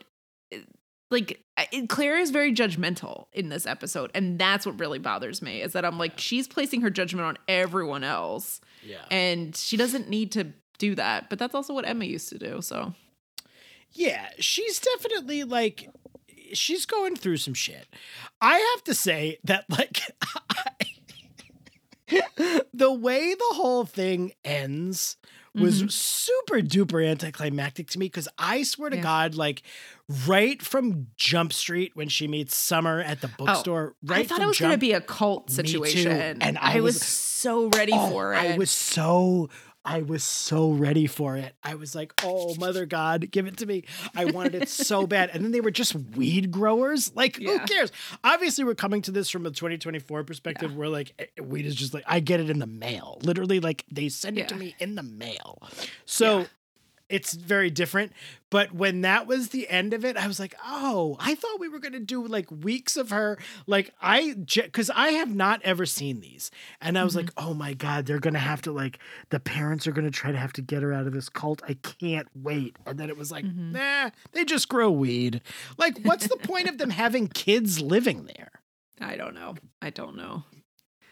[1.10, 1.44] like,
[1.88, 4.10] Clare is very judgmental in this episode.
[4.14, 7.38] And that's what really bothers me is that I'm like, she's placing her judgment on
[7.46, 8.60] everyone else.
[8.82, 9.04] Yeah.
[9.10, 11.28] And she doesn't need to do that.
[11.28, 12.62] But that's also what Emma used to do.
[12.62, 12.94] So,
[13.92, 15.88] Yeah, she's definitely like
[16.54, 17.86] she's going through some shit.
[18.40, 20.00] I have to say that like
[22.74, 25.16] the way the whole thing ends
[25.54, 25.92] was Mhm.
[25.92, 29.02] super duper anticlimactic to me because I swear to Yeah.
[29.02, 29.62] God, like
[30.26, 34.18] right from Jump Street when she meets Summer at the bookstore, right?
[34.18, 35.54] Oh, I thought it was going to be a cult too.
[35.54, 36.40] situation.
[36.40, 38.38] And I I, was, was- so ready Oh, for it.
[38.38, 39.50] I was so
[39.84, 41.54] I was so ready for it.
[41.62, 45.30] I was like, "Oh, mother God, give it to me!" I wanted it so bad.
[45.32, 47.14] And then they were just weed growers.
[47.14, 47.90] Like, who cares?
[48.22, 52.04] Obviously, we're coming to this from a 2024 perspective, where like weed is just like
[52.06, 53.18] I get it in the mail.
[53.22, 55.58] Literally, like they send it to me in the mail.
[56.04, 56.46] So.
[57.12, 58.12] It's very different.
[58.48, 61.68] But when that was the end of it, I was like, oh, I thought we
[61.68, 63.38] were going to do like weeks of her.
[63.66, 66.50] Like, I, because I have not ever seen these.
[66.80, 68.98] And I was like, oh my God, they're going to have to, like,
[69.30, 71.62] the parents are going to try to have to get her out of this cult.
[71.68, 72.76] I can't wait.
[72.86, 73.72] And then it was like, Mhm.
[73.72, 75.42] nah, they just grow weed.
[75.78, 78.50] Like, what's the point of them having kids living there?
[79.00, 79.54] I don't know.
[79.80, 80.44] I don't know.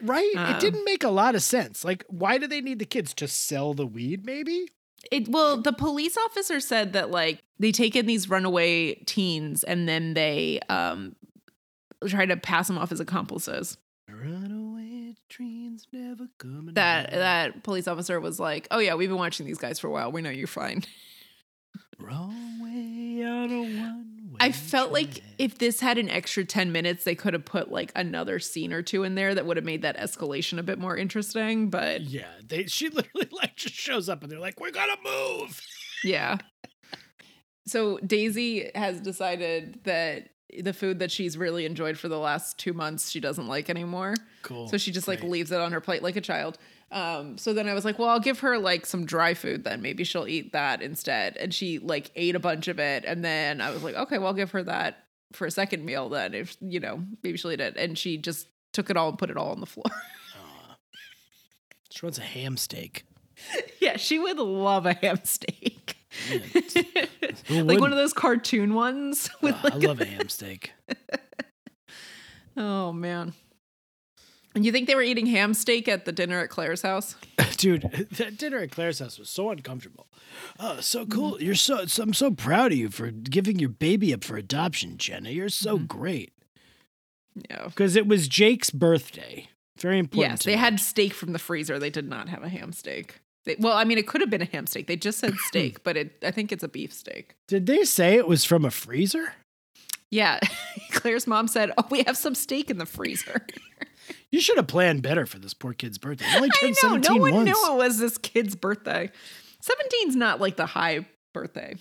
[0.01, 0.31] Right?
[0.33, 1.85] it Um, didn't make a lot of sense.
[1.85, 4.67] Like, why do they need the kids to sell the weed, maybe?
[5.11, 9.87] It well, the police officer said that like they take in these runaway teens and
[9.87, 11.15] then they um
[12.07, 13.77] try to pass them off as accomplices.
[14.09, 19.45] Runaway trains never coming That that police officer was like, "Oh yeah, we've been watching
[19.45, 20.11] these guys for a while.
[20.11, 20.83] We know you're fine."
[21.99, 24.10] Wrong way on a one.
[24.41, 27.91] I felt like if this had an extra 10 minutes, they could have put like
[27.95, 30.97] another scene or two in there that would have made that escalation a bit more
[30.97, 31.69] interesting.
[31.69, 35.61] But Yeah, they she literally like just shows up and they're like, "We're gonna move."
[36.03, 36.37] yeah.
[37.67, 42.73] So Daisy has decided that the food that she's really enjoyed for the last two
[42.73, 44.15] months, she doesn't like anymore.
[44.41, 44.67] Cool.
[44.67, 46.57] So she just like leaves it on her plate like a child.
[46.91, 49.81] Um, so then I was like, well, I'll give her like some dry food then.
[49.81, 51.37] Maybe she'll eat that instead.
[51.37, 53.05] And she like ate a bunch of it.
[53.05, 54.97] And then I was like, okay, well, I'll give her that
[55.31, 56.33] for a second meal then.
[56.33, 57.77] If, you know, maybe she'll eat it.
[57.77, 59.85] And she just took it all and put it all on the floor.
[59.89, 60.75] Aw.
[61.93, 63.03] She wants a ham steak.
[63.81, 65.97] yeah, she would love a ham steak.
[67.47, 70.71] Who like one of those cartoon ones with I like, love a ham steak.
[72.55, 73.33] oh man.
[74.53, 77.15] And you think they were eating ham steak at the dinner at Clare's house?
[77.57, 77.83] Dude,
[78.17, 80.07] that dinner at Clare's house was so uncomfortable.
[80.59, 81.41] Oh, so cool.
[81.41, 84.97] You're so, so I'm so proud of you for giving your baby up for adoption,
[84.97, 85.29] Jenna.
[85.29, 85.85] You're so mm-hmm.
[85.85, 86.33] great.
[87.49, 87.65] Yeah.
[87.65, 89.47] Because it was Jake's birthday.
[89.79, 90.33] Very important.
[90.33, 90.59] Yes, they me.
[90.59, 91.79] had steak from the freezer.
[91.79, 93.21] They did not have a ham steak.
[93.45, 94.87] They, well, I mean, it could have been a ham steak.
[94.87, 97.35] They just said steak, but it I think it's a beef steak.
[97.47, 99.33] Did they say it was from a freezer?
[100.11, 100.39] Yeah,
[100.91, 103.45] Clare's mom said, "Oh, we have some steak in the freezer."
[104.31, 106.25] You should have planned better for this poor kid's birthday.
[106.25, 107.15] He only I turned know.
[107.15, 107.45] No one once.
[107.47, 109.11] knew it was this kid's birthday.
[109.61, 111.75] 17's not like the high birthday,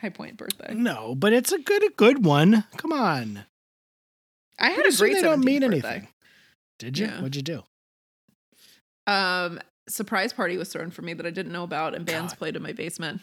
[0.00, 0.74] high point birthday.
[0.74, 2.64] No, but it's a good a good one.
[2.76, 3.44] Come on.
[4.58, 5.76] I had Pretty a great they don't mean birthday.
[5.88, 6.08] anything.
[6.78, 7.06] Did you?
[7.06, 7.16] Yeah.
[7.18, 7.62] What'd you do?
[9.06, 12.38] Um, surprise party was thrown for me that I didn't know about, and bands God.
[12.38, 13.20] played in my basement.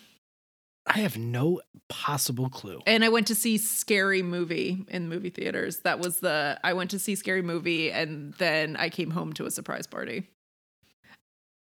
[0.85, 2.81] I have no possible clue.
[2.85, 5.79] And I went to see Scary Movie in movie theaters.
[5.79, 9.45] That was the I went to see Scary Movie and then I came home to
[9.45, 10.27] a surprise party.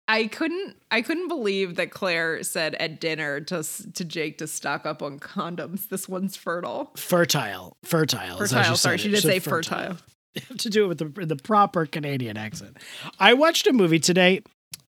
[0.09, 4.85] I couldn't I couldn't believe that Clare said at dinner to to Jake to stock
[4.85, 5.89] up on condoms.
[5.89, 6.91] This one's fertile.
[6.97, 7.77] Fertile.
[7.85, 8.39] Fertile.
[8.39, 8.77] Fertile.
[8.77, 9.97] Sorry, she did say fertile.
[10.35, 12.79] You have to do it with the, the proper Canadian accent.
[13.21, 14.41] I watched a movie today,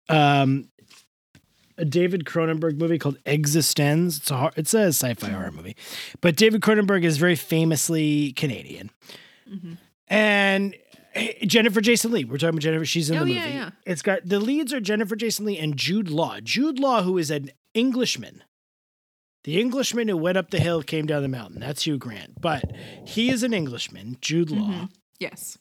[0.07, 0.69] um,
[1.81, 4.17] a David Cronenberg movie called Existenz.
[4.17, 5.75] It's a hor- it's a sci-fi horror movie,
[6.21, 8.91] but David Cronenberg is very famously Canadian,
[9.51, 9.77] Mhm.
[10.07, 10.75] and
[11.13, 12.23] eh, Jennifer Jason Lee.
[12.23, 12.85] We're talking about Jennifer.
[12.85, 13.39] She's in Oh, the movie.
[13.49, 13.71] yeah.
[13.85, 16.39] It's got the leads are Jennifer Jason Lee and Jude Law.
[16.41, 18.43] Jude Law, who is an Englishman.
[19.43, 21.59] The Englishman who went up the hill, came down the mountain.
[21.59, 22.39] That's Hugh Grant.
[22.39, 22.63] But
[23.07, 24.67] he is an Englishman, Jude Law.
[24.69, 24.89] Mhm.
[25.19, 25.57] Yes.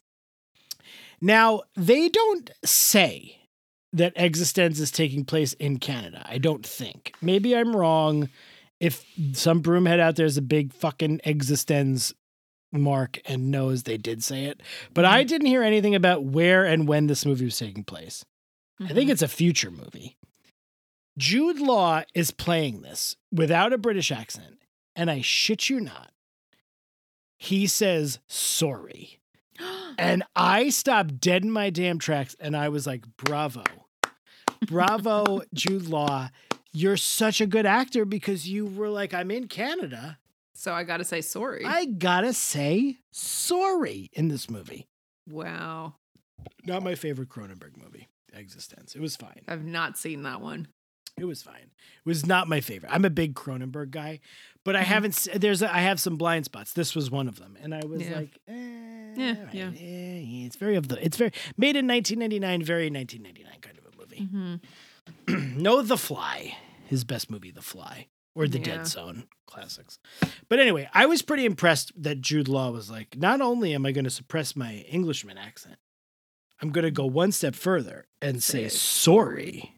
[1.20, 3.39] Now, they don't say
[3.92, 6.24] that Existenz is taking place in Canada.
[6.29, 7.12] I don't think.
[7.20, 8.29] Maybe I'm wrong.
[8.79, 12.14] If some broomhead out there is a big fucking Existenz
[12.72, 14.62] mark and knows they did say it,
[14.94, 15.29] but I mm-hmm.
[15.29, 18.24] didn't hear anything about where and when this movie was taking place.
[18.81, 19.11] I think mm-hmm.
[19.11, 20.16] it's a future movie.
[21.18, 24.62] Jude Law is playing this without a British accent,
[24.96, 26.12] and I shit you not.
[27.37, 29.18] He says sorry.
[29.98, 33.64] And I stopped dead in my damn tracks and I was like, bravo.
[34.66, 36.31] Bravo, Jude Law.
[36.73, 40.18] You're such a good actor because you were like, I'm in Canada.
[40.55, 41.64] so I got to say sorry.
[41.64, 44.87] I gotta say sorry in this movie.
[45.29, 45.94] wow.
[46.64, 48.94] Not my favorite Cronenberg movie, Existenz.
[48.96, 49.42] It was fine.
[49.46, 50.68] I've not seen that one.
[51.18, 51.57] It was fine.
[51.64, 52.90] It was not my favorite.
[52.92, 54.20] I'm a big Cronenberg guy,
[54.64, 54.85] but I Mhm.
[54.85, 55.29] haven't.
[55.35, 55.61] There's.
[55.61, 56.73] A, I have some blind spots.
[56.73, 58.16] This was one of them, and I was Yeah.
[58.16, 58.55] like, eh,
[59.16, 59.66] Yeah, right, yeah.
[59.79, 61.05] eh, yeah, It's very of the.
[61.05, 62.62] It's very made in 1999.
[62.62, 63.79] Very 1999 kind of
[64.20, 64.61] movie.
[65.28, 65.59] Mm-hmm.
[65.62, 66.56] no, The Fly.
[66.87, 68.64] His best movie, The Fly, or The Yeah.
[68.64, 69.98] Dead Zone classics.
[70.48, 73.92] But anyway, I was pretty impressed that Jude Law was like, not only am I
[73.92, 75.76] going to suppress my Englishman accent,
[76.61, 79.74] I'm going to go one step further and say Say sorry.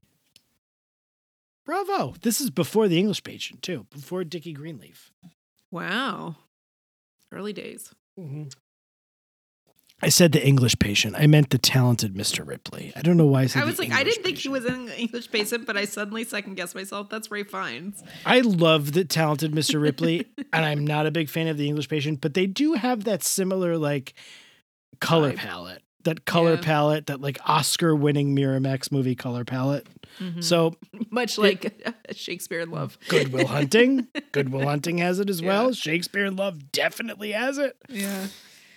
[1.65, 2.15] Bravo.
[2.23, 5.13] This is before the English patient, too, before Dickie Greenleaf.
[5.71, 6.37] Wow.
[7.31, 7.95] Early days.
[10.05, 11.15] I said the English patient.
[11.17, 12.47] I meant the talented Mr.
[12.47, 12.93] Ripley.
[12.97, 14.89] I don't know why I said I was like, I didn't think he was an
[14.91, 17.09] English patient, but I suddenly second guessed myself.
[17.09, 18.03] That's Ralph Fiennes.
[18.27, 19.81] I love the talented Mr.
[19.81, 23.05] Ripley, and I'm not a big fan of the English patient, but they do have
[23.05, 24.15] that similar like
[25.01, 25.37] color Vibe.
[25.37, 26.61] palette, that color Yeah.
[26.63, 29.87] palette, that like Oscar-winning Miramax movie color palette.
[30.19, 30.43] Mhm.
[30.43, 30.75] So
[31.11, 31.81] Much like
[32.13, 32.99] Shakespeare in Love.
[33.09, 35.47] Good Will Hunting, Good Will Hunting has it as Yeah.
[35.49, 35.73] well.
[35.73, 37.77] Shakespeare in Love definitely has it.
[37.89, 38.27] Yeah.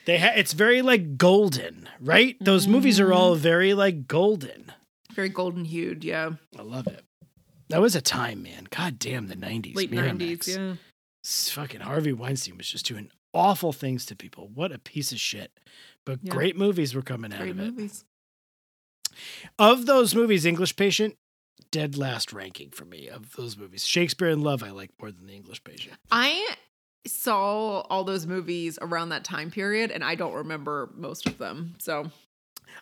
[0.06, 2.36] They ha- it's very like golden, right?
[2.40, 3.14] Those movies are Mm-hmm.
[3.18, 4.72] all very like golden.
[5.14, 6.04] Very golden hued.
[6.04, 6.32] Yeah.
[6.58, 7.04] I love it.
[7.70, 8.68] That was a time, man.
[8.70, 9.76] God damn the 90s.
[9.76, 10.18] Late Miramax.
[10.40, 10.58] 90s.
[10.58, 10.74] Yeah.
[11.54, 14.50] Fucking Harvey Weinstein was just doing awful things to people.
[14.54, 15.52] What a piece of shit.
[16.06, 16.32] But Yeah.
[16.32, 18.04] great movies were coming out Great of it.
[19.58, 21.16] Of those movies, English Patient,
[21.72, 23.86] dead last ranking for me of those movies.
[23.88, 25.96] Shakespeare in Love I like more than The English Patient.
[26.12, 26.56] I
[27.08, 31.76] saw all those movies around that time period and I don't remember most of them.
[31.80, 32.12] So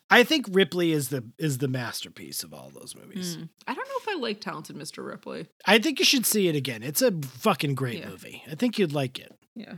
[0.09, 3.37] I think Ripley is the is the masterpiece of all those movies.
[3.37, 3.49] mm.
[3.67, 5.05] I don't know if I like Talented Mr.
[5.05, 5.47] Ripley.
[5.65, 6.83] I think you should see it again.
[6.83, 8.09] It's a fucking great Yeah.
[8.09, 8.43] movie.
[8.49, 9.33] I think you'd like it.
[9.55, 9.75] Yeah.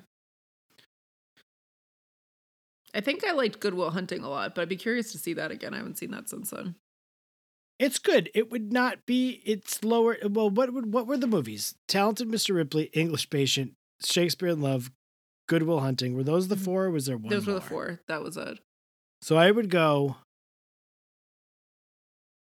[2.93, 5.33] I think I liked Good Will Hunting a lot, but I'd be curious to see
[5.33, 5.73] that again.
[5.73, 6.75] I haven't seen that since then.
[7.77, 8.29] It's good.
[8.33, 9.41] It would not be.
[9.45, 10.17] It's lower.
[10.23, 11.75] Well, what would what were the movies?
[11.89, 12.55] Talented Mr.
[12.55, 14.91] Ripley, English Patient, Shakespeare in Love,
[15.47, 16.15] Good Will Hunting.
[16.15, 16.63] Were those the Mhm.
[16.65, 16.85] four?
[16.85, 17.29] Or was there one?
[17.29, 18.01] Those were the four.
[18.07, 18.59] That was it.
[19.21, 20.17] So I would go.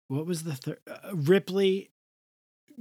[0.08, 0.80] What was the third?
[0.88, 1.92] Uh, Ripley,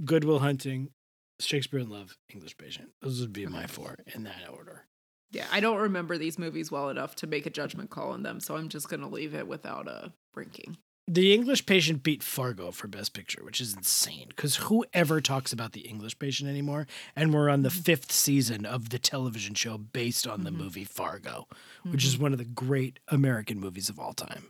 [0.05, 0.93] Good Will Hunting,
[1.41, 2.93] Shakespeare in Love, English Patient.
[3.01, 4.87] Those would be my four in that order.
[5.31, 8.41] Yeah, I don't remember these movies well enough to make a judgment call on them,
[8.41, 10.77] so I'm just gonna leave it without a ranking.
[11.07, 15.73] The English Patient beat Fargo for Best Picture, which is insane because whoever talks about
[15.73, 16.87] The English Patient anymore?
[17.15, 17.81] And we're on the mm-hmm.
[17.81, 20.57] fifth season of the television show based on the Mhm.
[20.57, 21.47] movie Fargo,
[21.83, 22.23] which is mm-hmm.
[22.23, 24.47] one of the great American movies of all time.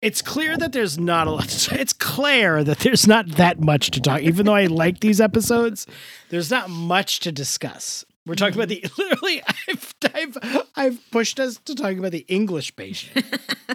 [0.00, 1.48] it's clear that there's not a lot.
[1.48, 4.20] To, it's clear that there's not that much to talk.
[4.22, 5.88] Even though I like these episodes,
[6.30, 8.04] there's not much to discuss.
[8.26, 9.02] We're talking about the mm-hmm.
[9.02, 9.42] literally.
[9.68, 13.26] I've, I've I've pushed us to talk about the English Patient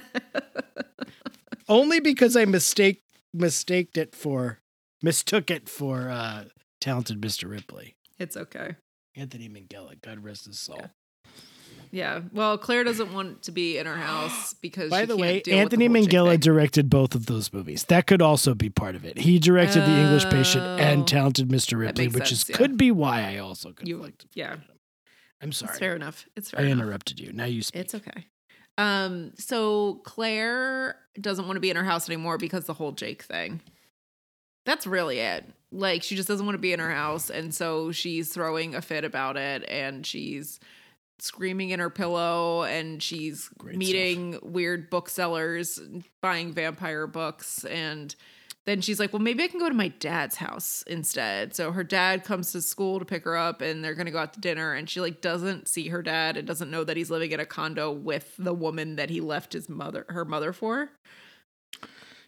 [1.69, 3.03] only because I mistake
[3.34, 4.60] mistaked it for
[5.01, 6.45] mistook it for uh
[6.82, 7.49] talented Mr.
[7.49, 7.95] Ripley.
[8.19, 8.75] It's okay.
[9.15, 10.77] Anthony Minghella, God rest his soul.
[10.80, 10.88] Yeah.
[11.89, 12.21] Yeah.
[12.34, 15.53] Well, Clare doesn't want to be in her house because By she the can't way,
[15.53, 17.86] Anthony the Minghella directed both of those movies.
[17.86, 19.17] That could also be part of it.
[19.19, 20.77] He directed The English Patient Oh.
[20.77, 21.77] and Talented Mr.
[21.80, 22.58] Ripley, which sense, is yeah.
[22.58, 24.58] could be why I also could You- yeah.
[25.41, 25.77] I'm It's sorry.
[25.77, 26.25] fair enough.
[26.36, 26.80] It's fair I enough.
[26.84, 27.32] interrupted you.
[27.32, 27.82] Now you speak.
[27.82, 28.25] It's okay.
[28.78, 33.24] Um, so Clare doesn't want to be in her house anymore because the whole Jake
[33.24, 33.62] thing.
[34.66, 35.46] That's really it.
[35.72, 38.82] Like she just doesn't want to be in her house, and so she's throwing a
[38.82, 40.60] fit about it, and she's
[41.20, 45.80] screaming in her pillow, and she's Great meeting weird booksellers,
[46.22, 48.16] buying vampire books, and
[48.67, 51.84] then she's like, "Well, maybe I can go to my dad's house instead." So her
[51.84, 54.73] dad comes to school to pick her up, and they're gonna go out to dinner.
[54.73, 57.45] And she like doesn't see her dad and doesn't know that he's living in a
[57.45, 60.89] condo with the woman that he left his mother, her mother for.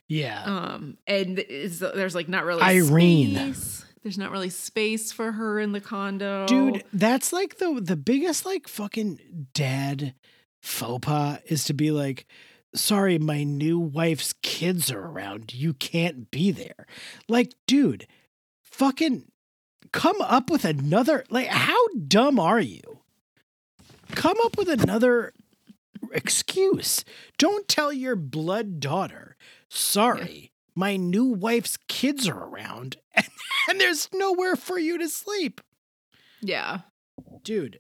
[0.08, 0.44] yeah.
[0.46, 3.36] Um, and is there's like not really Irene.
[3.36, 3.86] space.
[4.02, 8.46] There's not really space for her in the condo, Dude, that's like the the biggest
[8.46, 9.20] like fucking
[9.54, 10.16] dad
[10.62, 12.26] faux pas is to be like,
[12.76, 15.54] sorry, my new wife's kids are around.
[15.54, 16.86] You can't be there.
[17.28, 18.08] Like, dude,
[18.64, 19.26] fucking
[19.92, 23.02] come up with another like how dumb are you?
[24.12, 25.34] Come up with another
[26.12, 27.04] excuse.
[27.38, 29.36] Don't tell your blood daughter,
[29.70, 33.28] sorry, my new wife's kids are around and,
[33.70, 35.62] and there's nowhere for you to sleep
[36.42, 36.80] Yeah,
[37.44, 37.80] dude,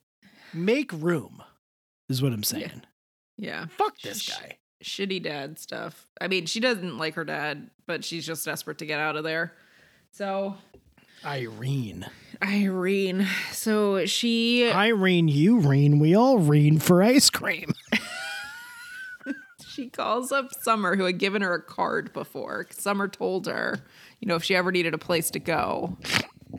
[0.53, 1.41] make room
[2.09, 2.83] is what I'm saying.
[3.37, 3.67] yeah.
[3.77, 4.57] Fuck this guy.
[4.83, 6.07] Shitty dad stuff.
[6.21, 9.23] I mean, she doesn't like her dad, but she's just desperate to get out of
[9.23, 9.53] there.
[10.11, 10.55] So
[11.25, 12.05] Irene.
[12.41, 13.27] Irene.
[13.51, 15.99] So she Irene, you Reen.
[15.99, 17.73] We all Reen for ice cream.
[19.67, 22.67] she calls up Summer, who had given her a card before.
[22.71, 23.79] Summer told her,
[24.19, 25.97] you know, if she ever needed a place to go,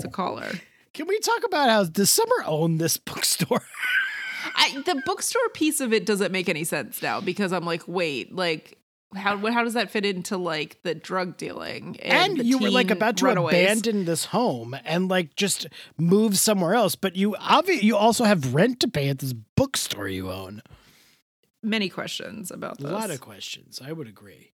[0.00, 0.52] to call her.
[0.92, 3.62] Can we talk about how does Summer own this bookstore?
[4.54, 8.34] I, the bookstore piece of it doesn't make any sense now because I'm like, wait,
[8.34, 8.76] like.
[9.12, 12.92] How how does that fit into like the drug dealing and, And, you were like
[12.92, 13.54] about to runaways?
[13.54, 15.66] abandon this home and like just
[15.98, 20.06] move somewhere else, but you obviously you also have rent to pay at this bookstore
[20.06, 20.62] you own.
[21.60, 23.80] many questions about A lot of questions.
[23.84, 24.52] I would agree.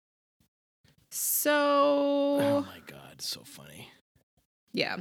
[1.11, 3.89] so Oh my god, so funny.
[4.73, 4.97] Yeah.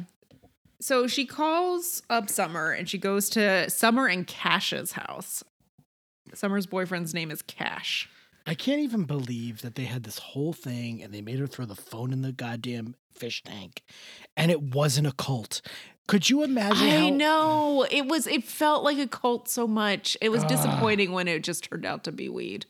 [0.82, 5.44] So she calls up Summer and she goes to Summer and Cash's house.
[6.34, 8.10] Summer's boyfriend's name is Cash.
[8.48, 11.65] I can't even believe that they had this whole thing and they made her throw
[11.65, 13.84] the phone in the goddamn fish tank
[14.38, 15.62] and it wasn't a cult.
[16.08, 17.86] Could you imagine I how know.
[17.92, 20.18] It was it felt like a cult so much.
[20.22, 20.48] It was Ah.
[20.48, 22.65] disappointing when it just turned out to be weed.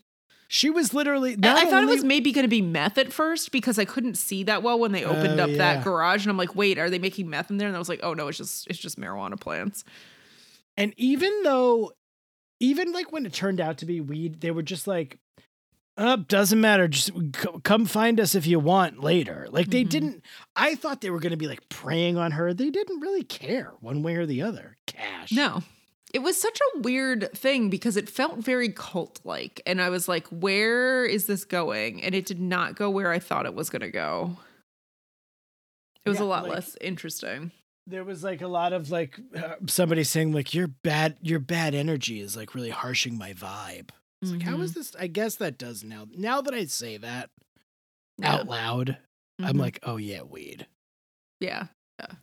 [0.52, 3.52] She was literally I- thought only- it was maybe going to be meth at first
[3.52, 5.56] because I couldn't see that well when they opened Oh, up yeah.
[5.58, 7.88] that garage and I'm like, "Wait, are they making meth in there?" And I was
[7.88, 9.84] like, "Oh no, it's just it's just marijuana plants."
[10.76, 11.92] and even though
[12.58, 15.18] even like when it turned out to be weed, they were just like
[15.96, 19.88] up doesn't matter just c- come find us if you want later like they Mhm.
[19.90, 20.24] didn't
[20.56, 23.72] i thought they were going to be like preying on her they didn't really care
[23.80, 25.62] one way or the other cash No.
[26.12, 29.60] It was such a weird thing because it felt very cult like.
[29.66, 32.02] And I was like, where is this going?
[32.02, 34.36] And it did not go where I thought it was going to go.
[36.04, 37.52] It was Yeah, a lot like- less interesting.
[37.86, 41.74] There was like a lot of like uh, somebody saying like your bad your bad
[41.74, 43.90] energy is like really harshing my vibe.
[44.22, 44.62] It's like how Mm-hmm.
[44.62, 44.94] is this?
[44.98, 46.06] I guess that does now.
[46.16, 47.30] Now that I say that
[48.18, 48.34] Yeah.
[48.34, 48.98] out loud,
[49.40, 49.60] I'm Mhm.
[49.60, 50.66] like, oh yeah, weed.
[51.40, 51.66] Yeah.
[51.98, 52.14] Yeah.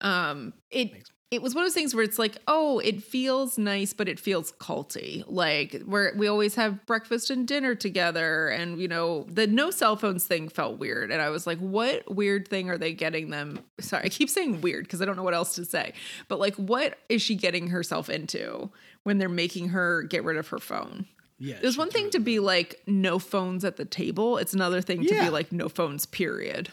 [0.00, 3.56] Um it Makes- it was one of those things where it's like, oh, it feels
[3.56, 5.22] nice, but it feels culty.
[5.28, 9.94] Like where we always have breakfast and dinner together, and you know, the no cell
[9.96, 11.12] phones thing felt weird.
[11.12, 13.60] And I was like, what weird thing are they getting them?
[13.78, 15.92] Sorry, I keep saying weird because I don't know what else to say.
[16.26, 18.70] But like, what is she getting herself into
[19.04, 21.06] when they're making her get rid of her phone?
[21.38, 21.58] Yeah.
[21.62, 24.36] There's one thing to be like no phones at the table.
[24.36, 25.24] It's another thing to Yeah.
[25.26, 26.70] be like no phones, period.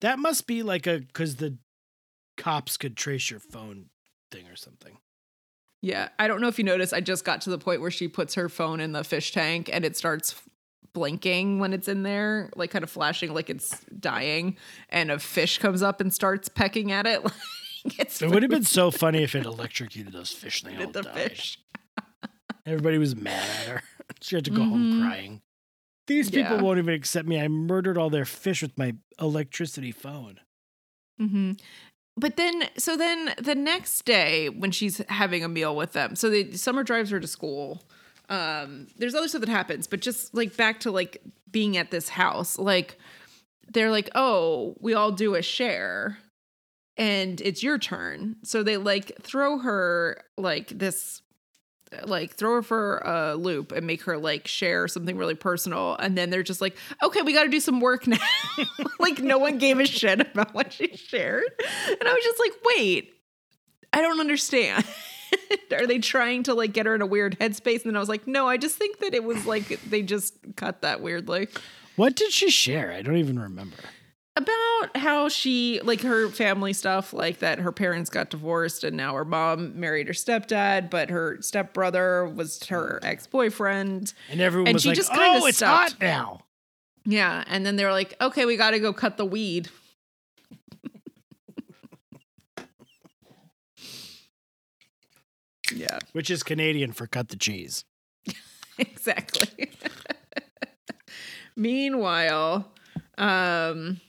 [0.00, 1.56] That must be like a because the
[2.40, 3.86] cops could trace your phone
[4.32, 4.98] thing or something.
[5.82, 6.92] Yeah, I don't know if you noticed.
[6.92, 9.70] I just got to the point where she puts her phone in the fish tank
[9.72, 10.34] and it starts
[10.92, 14.56] blinking when it's in there, like kind of flashing like it's dying,
[14.88, 17.22] and a fish comes up and starts pecking at it.
[17.82, 20.62] Like it's It would have been so funny if it electrocuted those fish.
[20.62, 21.14] and They all the died.
[21.30, 21.58] fish.
[22.66, 23.82] Everybody was mad at her.
[24.20, 25.00] She had to go home Mhm.
[25.00, 25.40] crying.
[26.06, 26.60] These people Yeah.
[26.62, 27.40] won't even accept me.
[27.40, 30.40] I murdered all their fish with my electricity phone.
[31.18, 31.52] hmm
[32.20, 36.28] But then, so then the next day when she's having a meal with them, so
[36.28, 37.82] the summer drives her to school.
[38.28, 42.10] Um, there's other stuff that happens, but just like back to like being at this
[42.10, 42.98] house, like
[43.72, 46.18] they're like, oh, we all do a share,
[46.98, 48.36] and it's your turn.
[48.44, 51.22] So they like throw her like this.
[52.04, 56.16] Like throw her for a loop and make her like share something really personal, and
[56.16, 58.16] then they're just like, "Okay, we got to do some work now."
[59.00, 61.44] like no one gave a shit about what she shared.
[61.88, 63.14] And I was just like, wait,
[63.92, 64.84] I don't understand.
[65.72, 67.82] Are they trying to like get her in a weird headspace?
[67.82, 70.34] And then I was like, no, I just think that it was like they just
[70.56, 71.48] cut that weirdly.
[71.96, 72.92] What did she share?
[72.92, 73.76] I don't even remember.
[74.36, 79.14] About how she like her family stuff, like that her parents got divorced and now
[79.14, 84.14] her mom married her stepdad, but her stepbrother was her ex-boyfriend.
[84.30, 85.92] And everyone And was she like, just "Oh, it's stopped.
[85.92, 86.40] hot now."
[87.04, 87.42] Yeah.
[87.48, 89.68] And then they were like, okay, we gotta go cut the weed.
[95.74, 95.98] yeah.
[96.12, 97.84] Which is Canadian for cut the cheese.
[98.78, 99.70] exactly.
[101.56, 102.72] Meanwhile,
[103.18, 104.00] um,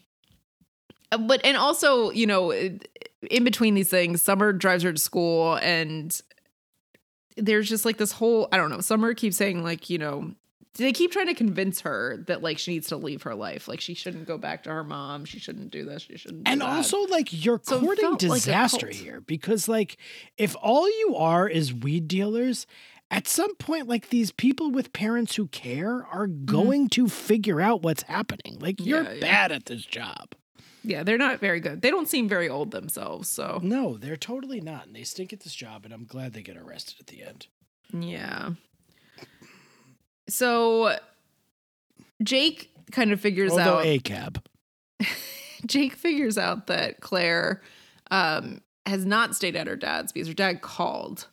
[1.17, 6.19] but and also, you know, in between these things, Summer drives her to school, and
[7.37, 8.81] there's just like this whole I don't know.
[8.81, 10.31] Summer keeps saying like, you know,
[10.75, 13.81] they keep trying to convince her that like she needs to leave her life, like
[13.81, 16.47] she shouldn't go back to her mom, she shouldn't do this, she shouldn't.
[16.47, 19.97] And also, like, you're So courting felt like disaster here because, like,
[20.37, 22.67] if all you are is weed dealers,
[23.09, 27.81] at some point, like, these people with parents who care are going to figure out
[27.81, 28.57] what's happening.
[28.61, 29.07] Like, you're Mm-hmm.
[29.07, 29.19] Yeah, yeah.
[29.19, 30.35] bad at this job.
[30.83, 31.81] Yeah, they're not very good.
[31.81, 34.87] They don't seem very old themselves, so No, they're totally not.
[34.87, 35.85] And they stink at this job.
[35.85, 37.47] And I'm glad they get arrested at the end.
[37.93, 38.51] Yeah.
[40.27, 40.97] So
[42.23, 44.43] Jake kind of figures Although out a cab.
[45.65, 47.61] Jake figures out that Clare
[48.09, 51.27] um, has not stayed at her dad's because her dad called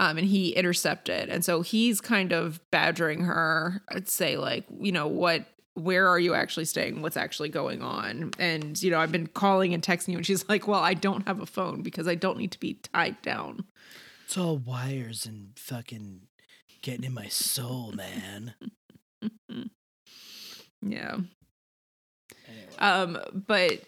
[0.00, 1.28] um, and he intercepted.
[1.28, 6.18] And so he's kind of badgering her, I'd say, like, you know, what, where are
[6.18, 7.02] you actually staying?
[7.02, 8.30] What's actually going on?
[8.38, 10.16] And, you know, I've been calling and texting you.
[10.16, 12.74] And she's like, well, I don't have a phone because I don't need to be
[12.74, 13.64] tied down.
[14.24, 16.22] It's all wires and fucking
[16.82, 18.54] getting in my soul, man.
[20.86, 21.16] Yeah.
[22.46, 22.76] Anyway.
[22.78, 23.80] Um, but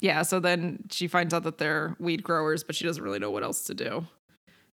[0.00, 3.30] yeah, so then she finds out that they're weed growers, but she doesn't really know
[3.30, 4.06] what else to do.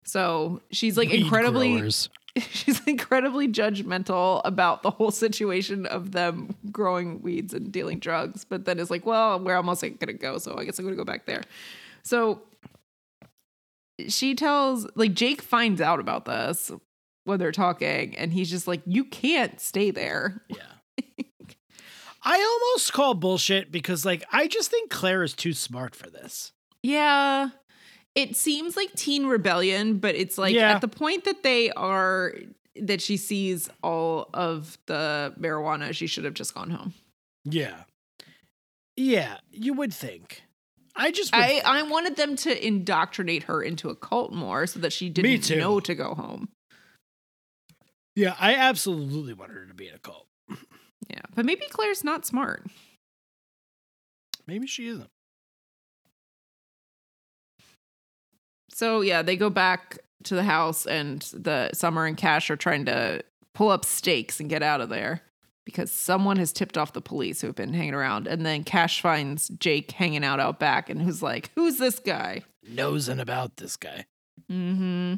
[0.03, 2.09] So she's like Weed incredibly growers.
[2.51, 8.65] she's incredibly judgmental about the whole situation of them growing weeds and dealing drugs, but
[8.65, 10.37] then is like, well, where else am I gonna go?
[10.37, 11.43] So I guess I'm gonna go back there.
[12.03, 12.41] So
[14.07, 16.71] she tells like Jake finds out about this
[17.27, 20.41] when they're talking, and he's just like, You can't stay there.
[20.47, 21.03] Yeah.
[22.23, 26.51] I almost call bullshit because, like, I just think Clare is too smart for this.
[26.81, 27.49] Yeah.
[28.17, 30.71] It seems like teen rebellion, but it's like Yeah.
[30.73, 32.33] at the point that they are
[32.75, 36.93] that she sees all of the marijuana, she should have just gone home.
[37.45, 37.83] Yeah.
[38.95, 40.41] Yeah, you would think.
[40.95, 44.91] I just I, I wanted them to indoctrinate her into a cult more so that
[44.91, 46.49] she didn't know to go home.
[48.15, 50.25] Yeah, I absolutely wanted her to be in a cult.
[51.07, 51.21] Yeah.
[51.35, 52.65] But maybe Clare's not smart.
[54.47, 55.09] Maybe she isn't.
[58.77, 62.85] So yeah, they go back to the house, and the Summer and Cash are trying
[62.85, 63.23] to
[63.55, 65.23] pull up stakes and get out of there
[65.65, 68.27] because someone has tipped off the police who have been hanging around.
[68.27, 72.43] And then Cash finds Jake hanging out out back, and who's like, "Who's this guy?"
[72.69, 74.05] Nosing about this guy.
[74.51, 75.15] Mm-hmm.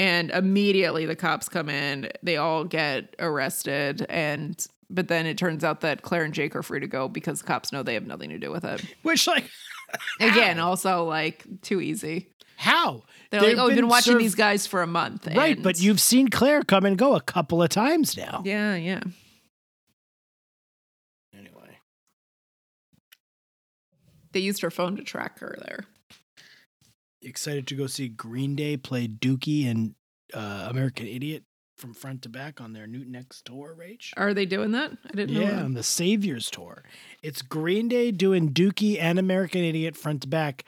[0.00, 2.08] And immediately the cops come in.
[2.24, 6.62] They all get arrested, and but then it turns out that Clare and Jake are
[6.64, 8.84] free to go because the cops know they have nothing to do with it.
[9.02, 9.48] Which, like,
[10.20, 12.30] Again, also like too easy.
[12.56, 13.02] How?
[13.30, 15.26] They're They've like, oh, we've been watching served- these guys for a month.
[15.26, 18.42] Right, and- but you've seen Clare come and go a couple of times now.
[18.44, 19.00] Yeah, yeah.
[21.36, 21.78] Anyway.
[24.32, 25.84] They used her phone to track her there.
[27.22, 29.94] excited to go see Green Day play Dookie and
[30.34, 31.44] uh, American Idiot
[31.78, 34.12] from front to back on their Newton X tour, Rach.
[34.16, 34.92] Are they doing that?
[35.10, 35.40] I didn't know.
[35.40, 36.84] Yeah, on the Saviors tour.
[37.22, 40.64] It's Green Day doing Dookie and American Idiot front to back.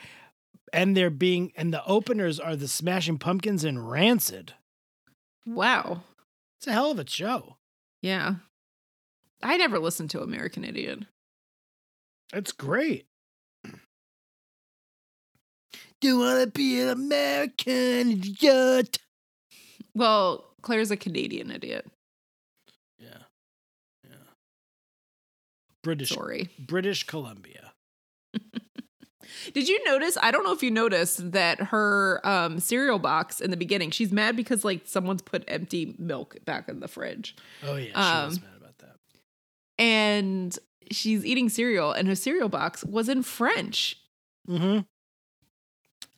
[0.73, 4.55] And they're being and the openers are the Smashing Pumpkins and Rancid.
[5.47, 6.03] Wow.
[6.59, 7.57] It's a hell of a show.
[8.03, 8.37] Yeah.
[9.43, 11.05] I never listened to American Idiot.
[12.33, 13.07] It's great.
[16.01, 18.99] Do you want to be an American idiot?
[19.95, 21.87] Well, Clare's a Canadian idiot.
[22.99, 23.23] Yeah.
[24.05, 24.17] Yeah.
[25.83, 26.51] British Sorry.
[26.59, 27.73] British Columbia.
[29.55, 30.17] Did you notice?
[30.21, 34.13] I don't know if you noticed that her um, cereal box in the beginning, she's
[34.13, 37.37] mad because like someone's put empty milk back in the fridge.
[37.65, 38.97] Oh yeah, she Um, was mad about that.
[39.79, 40.59] And
[40.91, 43.99] she's eating cereal and her cereal box was in French.
[44.49, 44.81] Mm-hmm.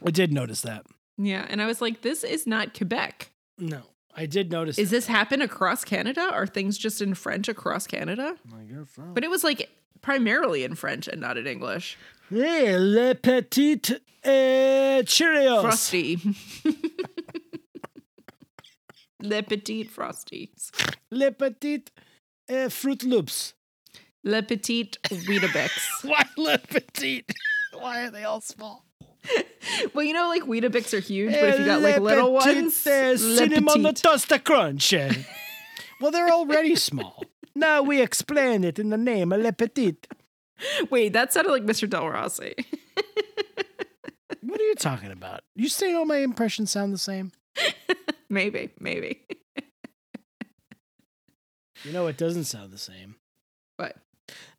[0.07, 0.87] I did notice that.
[1.17, 1.45] Yeah.
[1.49, 3.33] And I was like, this is not Quebec.
[3.59, 3.83] No,
[4.15, 4.79] I did notice.
[4.79, 4.97] Is that.
[4.97, 6.21] this happen across Canada?
[6.33, 8.37] Are things just in French across Canada?
[8.55, 9.03] I guess so.
[9.13, 9.69] But it was like
[10.01, 11.97] primarily in French and not in English.
[12.31, 13.91] Hey, le petit
[14.25, 15.63] uh, Cheerios.
[15.63, 16.19] Frosty.
[19.21, 20.71] Le Petit Frosties.
[21.11, 21.83] Le petit
[22.49, 23.55] uh, Fruit Loops.
[24.23, 25.71] Le Petit Weetabix.
[26.05, 27.25] Why le petit?
[27.73, 28.85] Why are they all small?
[29.93, 32.87] well, you know, like Weetabix are huge, but if you got like Le little ones,
[32.87, 34.03] uh, Le cinnamon Petit.
[34.03, 34.95] toast crunch.
[36.01, 37.25] well, they're already small.
[37.59, 39.97] Now we explain it in the name of Le Petit.
[40.91, 41.91] Wait, that sounded like Mr.
[41.91, 42.55] Del Rossi.
[44.43, 45.41] What are you talking about?
[45.57, 47.33] You saying all my impressions sound the same?
[48.31, 49.23] maybe, maybe.
[51.85, 53.17] You know, it doesn't sound the same.
[53.77, 53.97] But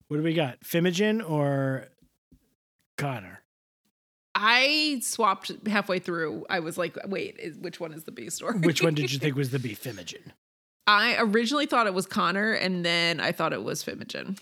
[0.07, 0.61] What do we got?
[0.61, 1.89] Fimogen or
[2.97, 3.42] Connor?
[4.35, 6.45] I swapped halfway through.
[6.49, 8.59] I was like, wait, is, which one is the B story?
[8.59, 9.75] Which one did you think was the bee?
[9.75, 10.31] Fimogen.
[10.87, 14.39] I originally thought it was Connor, and then I thought it was Fimogen.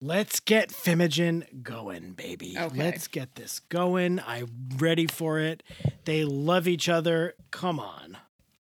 [0.00, 2.56] Let's get Fimogen going, baby.
[2.58, 2.78] Okay.
[2.78, 4.20] Let's get this going.
[4.26, 5.62] I'm ready for it.
[6.04, 7.34] They love each other.
[7.50, 8.18] Come on.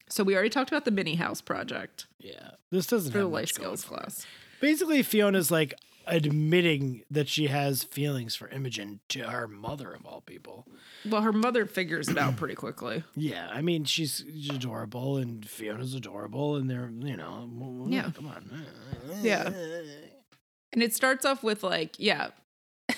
[0.09, 2.51] So we already talked about the mini house project Yeah.
[2.71, 4.27] This doesn't for the have life much going skills class.
[4.61, 5.75] Basically, Fiona's like
[6.07, 10.67] admitting that she has feelings for Imogen to her mother of all people.
[11.09, 13.05] Well, her mother figures it out pretty quickly.
[13.17, 18.11] Yeah, I mean she's adorable and Fiona's adorable and they're you know Yeah.
[18.15, 18.65] come on
[19.23, 19.51] Yeah.
[20.73, 22.29] And it starts off with like, yeah.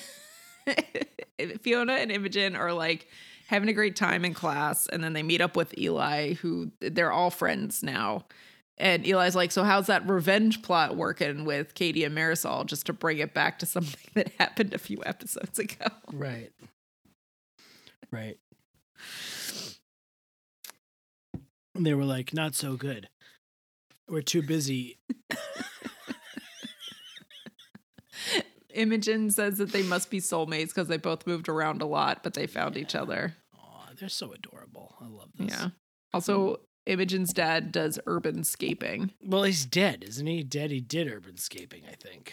[1.63, 3.09] Fiona and Imogen are like
[3.49, 7.13] having a great time in class and then they meet up with Eli who they're
[7.13, 8.25] all friends now.
[8.79, 12.93] And Eli's like, "So how's that revenge plot working with Katie and Marisol just to
[12.93, 16.51] bring it back to something that happened a few episodes ago?" right
[18.11, 18.39] right
[21.75, 23.09] and they were like not so good
[24.09, 24.99] we're too busy
[28.75, 32.33] Imogen says that they must be soulmates because they both moved around a lot, but
[32.35, 33.35] they found each other.
[33.59, 35.69] Aw, they're so adorable i love this Yeah.
[36.15, 39.13] Also, Imogen's dad does urban scaping.
[39.23, 42.33] well he's dead isn't he dead he did urban scaping i think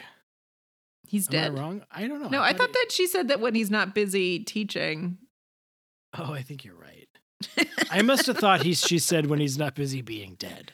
[1.08, 1.52] He's Am dead.
[1.52, 3.72] I wrong i don't know No, I thought he- that she said that when he's
[3.72, 5.18] not busy teaching.
[6.18, 7.08] oh i think you're right
[7.92, 10.72] i must have thought he she said when he's not busy being dead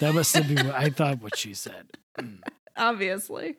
[0.00, 1.86] that must have been what i thought what she said
[2.18, 2.36] hmm.
[2.74, 3.56] Obviously.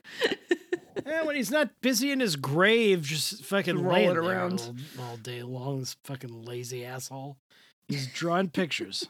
[1.05, 4.73] Yeah, when he's not busy in his grave, just fucking Rolling laying around.
[4.99, 5.81] all, all day long.
[5.81, 7.37] This fucking lazy asshole.
[7.87, 9.07] He's drawing pictures.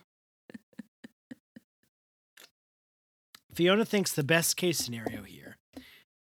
[3.54, 5.58] Fiona thinks the best case scenario here.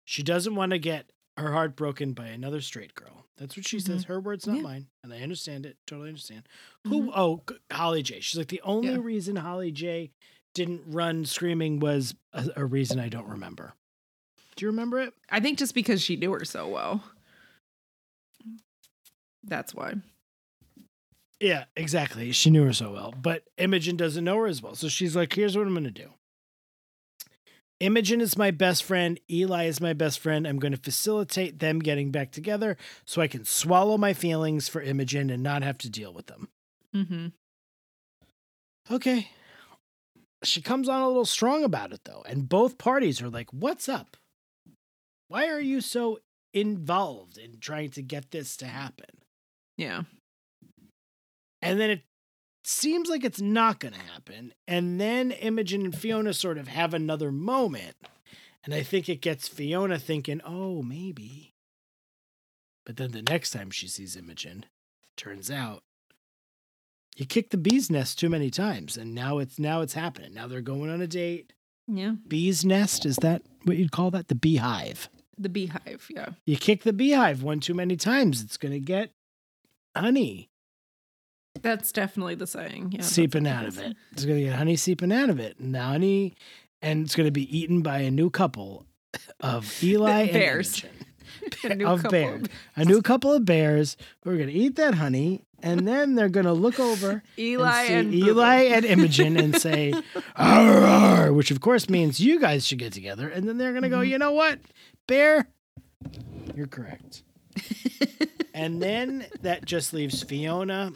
[0.03, 3.25] She doesn't want to get her heart broken by another straight girl.
[3.37, 4.03] That's what she says.
[4.03, 4.13] Mm-hmm.
[4.13, 4.61] Her words, not Yeah.
[4.61, 5.77] mine, and I understand it.
[5.85, 6.47] Totally understand.
[6.85, 7.01] Who?
[7.03, 7.09] Mm-hmm.
[7.15, 8.19] Oh, Holly J.
[8.21, 8.99] She's like the only Yeah.
[9.01, 10.11] reason Holly J.
[10.53, 13.73] didn't run screaming was a, a reason I don't remember.
[14.55, 15.13] Do you remember it?
[15.29, 17.03] I think just because she knew her so well.
[19.43, 19.95] That's why.
[21.41, 22.31] Yeah, exactly.
[22.31, 24.75] She knew her so well, but Imogen doesn't know her as well.
[24.75, 26.11] So she's like, here's what I'm going to do.
[27.79, 29.19] Imogen is my best friend.
[29.29, 30.47] Eli is my best friend.
[30.47, 34.81] I'm going to facilitate them getting back together so I can swallow my feelings for
[34.81, 36.47] Imogen and not have to deal with them.
[36.95, 37.27] Mm-hmm.
[38.93, 39.29] Okay.
[40.43, 42.23] She comes on a little strong about it, though.
[42.27, 44.15] And both parties are like, what's up?
[45.27, 46.19] Why are you so
[46.53, 49.09] involved in trying to get this to happen?
[49.77, 50.03] Yeah.
[51.61, 52.03] And then it
[52.67, 54.53] seems like it's not going to happen.
[54.67, 57.95] And then Imogen and Fiona sort of have another moment.
[58.63, 61.53] And I think it gets Fiona thinking, oh, maybe.
[62.85, 64.65] But then the next time she sees Imogen,
[65.17, 65.83] turns out
[67.15, 68.97] you kicked the bee's nest too many times.
[68.97, 70.33] And now it's now it's happening.
[70.33, 71.53] Now they're going on a date.
[71.87, 72.13] Yeah.
[72.27, 74.27] Bee's nest, is that what you'd call that?
[74.27, 75.09] The beehive.
[75.37, 76.07] The beehive.
[76.09, 76.29] Yeah.
[76.45, 79.11] You kick the beehive one too many times, it's going to get
[79.95, 80.49] honey.
[81.61, 82.91] That's definitely the saying.
[82.91, 83.01] Yeah.
[83.01, 83.95] seeping out of it.
[84.11, 85.57] It's gonna get honey seeping out of it.
[85.59, 86.35] And the honey,
[86.81, 88.85] and it's gonna be eaten by a new couple
[89.39, 90.83] of Eli and Bears.
[90.83, 91.01] Imogen.
[91.63, 92.39] A new of couple.
[92.75, 96.53] A new couple of bears who are gonna eat that honey, and then they're gonna
[96.53, 98.31] look over Eli and and, see Boo Boo.
[98.31, 99.93] Eli and Imogen and say,
[100.35, 103.27] "Arr, arr," which of course means you guys should get together.
[103.27, 104.09] And then they're gonna go, Mhm.
[104.09, 104.59] you know what,
[105.07, 105.47] bear,
[106.55, 107.23] you're correct.
[108.53, 110.93] and then that just leaves Fiona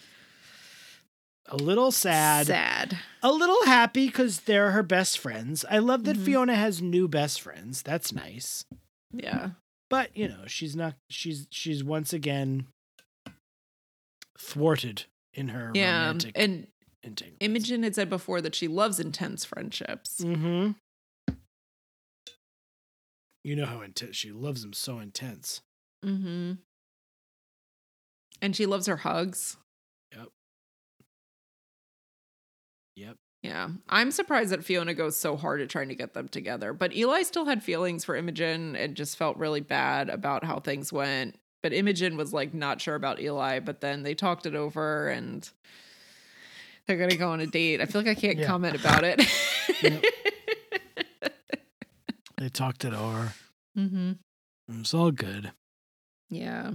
[1.49, 2.97] a little sad Sad.
[3.23, 5.65] a little happy because they're her best friends.
[5.69, 6.25] I love that Mhm.
[6.25, 7.81] Fiona has new best friends.
[7.81, 8.65] That's nice.
[9.11, 9.51] Yeah.
[9.89, 10.95] But you know, she's not.
[11.09, 12.67] She's she's once again
[14.37, 16.07] thwarted in her Yeah.
[16.07, 16.67] romantic And.
[17.39, 20.17] Imogen had said before that she loves intense friendships.
[20.19, 20.71] Mm-hmm.
[23.43, 24.73] You know how intense she loves them.
[24.73, 25.61] So intense.
[26.05, 26.53] Mm-hmm.
[28.41, 29.55] And she loves her hugs.
[32.99, 33.15] Yep.
[33.43, 33.69] Yeah.
[33.87, 36.73] I'm surprised that Fiona goes so hard at trying to get them together.
[36.73, 40.91] But Eli still had feelings for Imogen and just felt really bad about how things
[40.91, 41.39] went.
[41.63, 45.49] But Imogen was like not sure about Eli, but then they talked it over and
[46.85, 47.79] they're gonna go on a date.
[47.81, 48.47] I feel like I can't Yeah.
[48.47, 49.21] comment about it.
[49.81, 50.03] Yep.
[52.37, 53.33] They talked it over.
[53.77, 54.13] mm-hmm.
[54.79, 55.51] It's all good.
[56.29, 56.71] Yeah.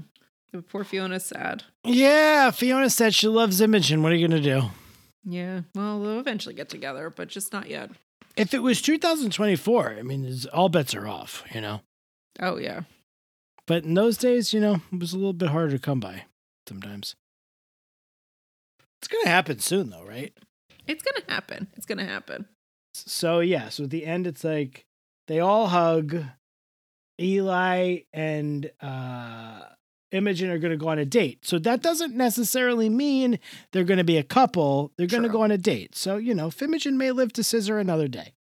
[0.53, 1.62] But poor Fiona's sad.
[1.85, 4.03] Yeah, Fiona said she loves Imogen.
[4.03, 4.64] What are you gonna do?
[5.25, 5.62] Yeah.
[5.75, 7.91] Well, they'll eventually get together, but just not yet.
[8.37, 11.45] If it was 2024, I mean, all bets are off.
[11.55, 11.81] You know.
[12.41, 12.83] Oh yeah.
[13.66, 16.25] But in those days, you know, it was a little bit harder to come by
[16.68, 17.16] sometimes.
[19.01, 20.33] It's going to happen soon, though, right?
[20.87, 21.68] It's gonna happen.
[21.77, 22.47] It's gonna happen.
[22.93, 23.70] So, yeah.
[23.70, 24.85] So at the end, it's like
[25.29, 26.25] they all hug.
[27.20, 29.61] Eli and uh,
[30.12, 31.44] Imogen are going to go on a date.
[31.44, 33.38] So that doesn't necessarily mean
[33.72, 34.92] they're going to be a couple.
[34.96, 35.94] They're going to go on a date.
[35.96, 38.34] So, you know, Imogen may live to scissor another day.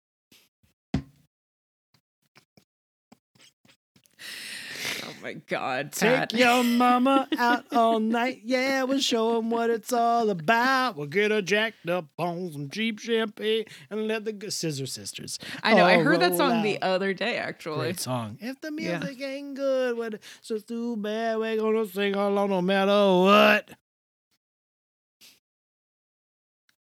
[5.23, 8.41] My god, Take your mama out all night.
[8.45, 10.97] Yeah, we'll show show 'em what it's all about.
[10.97, 15.39] We'll get her jacked up on some cheap champagne and let the Scissor Sisters.
[15.63, 15.85] I know.
[15.85, 17.77] I heard that song the other day, actually.
[17.79, 18.39] Great song.
[18.41, 18.99] If the Yeah.
[18.99, 21.39] music ain't good, what, so it's too bad.
[21.39, 23.71] We're gonna sing along no matter what.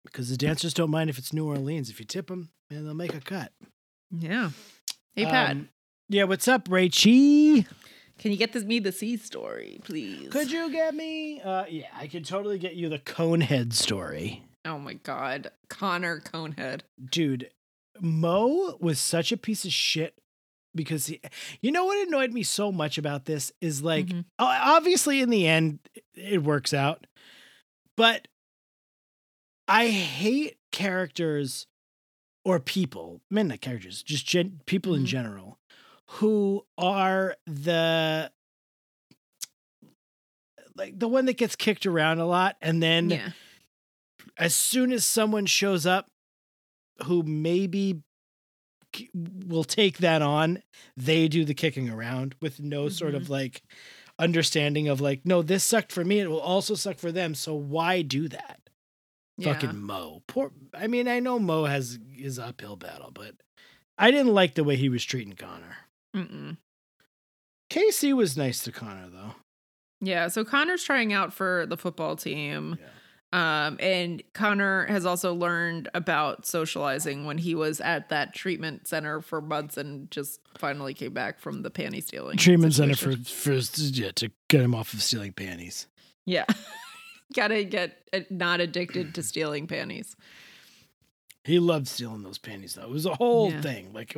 [0.05, 1.89] Because the dancers don't mind if it's New Orleans.
[1.89, 3.51] If you tip them, man, they'll make a cut.
[4.09, 4.51] Yeah.
[5.15, 5.69] Hey Pat, Um,
[6.09, 7.65] yeah, what's up, Rachie?
[8.21, 10.29] Can you get this me the sea story, please?
[10.29, 11.41] Could you get me?
[11.41, 14.43] Uh, yeah, I could totally get you the Conehead story.
[14.63, 16.81] Oh my god, Connor Conehead.
[17.09, 17.49] Dude,
[17.99, 20.15] Mo was such a piece of shit
[20.75, 21.19] because he,
[21.61, 24.25] you know what annoyed me so much about this is like, Mhm.
[24.39, 25.79] obviously in the end,
[26.13, 27.07] it works out,
[27.97, 28.27] but
[29.67, 31.65] I hate characters
[32.45, 35.07] or people, men, not characters, just gen- people in Mhm.
[35.07, 35.59] general
[36.15, 38.31] who are the
[40.75, 43.29] like the one that gets kicked around a lot and then yeah.
[44.37, 46.07] as soon as someone shows up
[47.03, 48.01] who maybe
[49.47, 50.61] will take that on,
[50.97, 53.33] they do the kicking around with no sort of mm-hmm.
[53.33, 53.63] like
[54.19, 56.19] understanding of like, no, this sucked for me.
[56.19, 57.35] It will also suck for them.
[57.35, 58.59] So why do that?
[59.37, 59.53] Yeah.
[59.53, 60.23] Fucking Mo.
[60.27, 60.51] Poor.
[60.73, 63.35] I mean, I know Mo has his uphill battle, but
[63.97, 65.77] I didn't like the way he was treating Connor.
[66.15, 66.57] Mm-mm.
[67.69, 69.35] KC was nice to Connor though.
[70.01, 72.77] Yeah, so Connor's trying out for the football team.
[73.33, 79.21] Um, and Connor has also learned about socializing when he was at that treatment center
[79.21, 82.37] for months and just finally came back from the panty stealing.
[82.37, 83.63] Treatment center for, situation.
[83.63, 85.87] for yeah, to get him off of stealing panties.
[86.25, 86.45] Yeah.
[87.33, 90.17] Gotta get uh, not addicted to stealing panties.
[91.43, 92.83] He loved stealing those panties, though.
[92.83, 93.61] It was a whole Yeah.
[93.61, 93.93] thing.
[93.93, 94.15] Like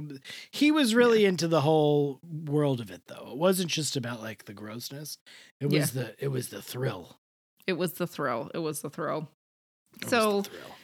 [0.52, 3.30] he was really into the whole world of it, though.
[3.32, 5.18] It wasn't just about like the grossness.
[5.62, 6.04] It was Yeah.
[6.04, 7.18] the it was the thrill.
[7.66, 8.52] It was the thrill.
[8.54, 9.30] It was the thrill.
[10.02, 10.76] It So- the thrill.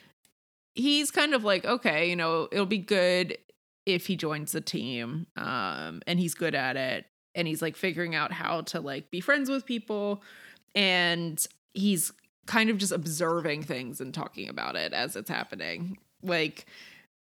[0.74, 3.36] he's kind of like, okay, you know, it'll be good
[3.84, 5.26] if he joins the team.
[5.36, 7.06] Um, and he's good at it.
[7.34, 10.22] And he's like figuring out how to like be friends with people.
[10.74, 12.12] And he's
[12.46, 15.98] kind of just observing things and talking about it as it's happening.
[16.22, 16.66] Like,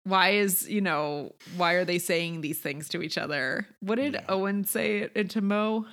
[0.05, 3.67] why is, you know, why are they saying these things to each other?
[3.81, 4.25] What did Yeah.
[4.29, 5.87] Owen say it it to Mo?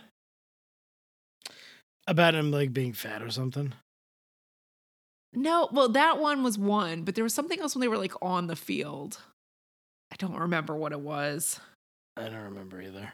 [2.07, 3.73] about him like being fat or something.
[5.33, 8.13] No, well, that one was one, but there was something else when they were like
[8.21, 9.19] on the field.
[10.11, 11.59] I don't remember what it was.
[12.17, 13.13] I don't remember either.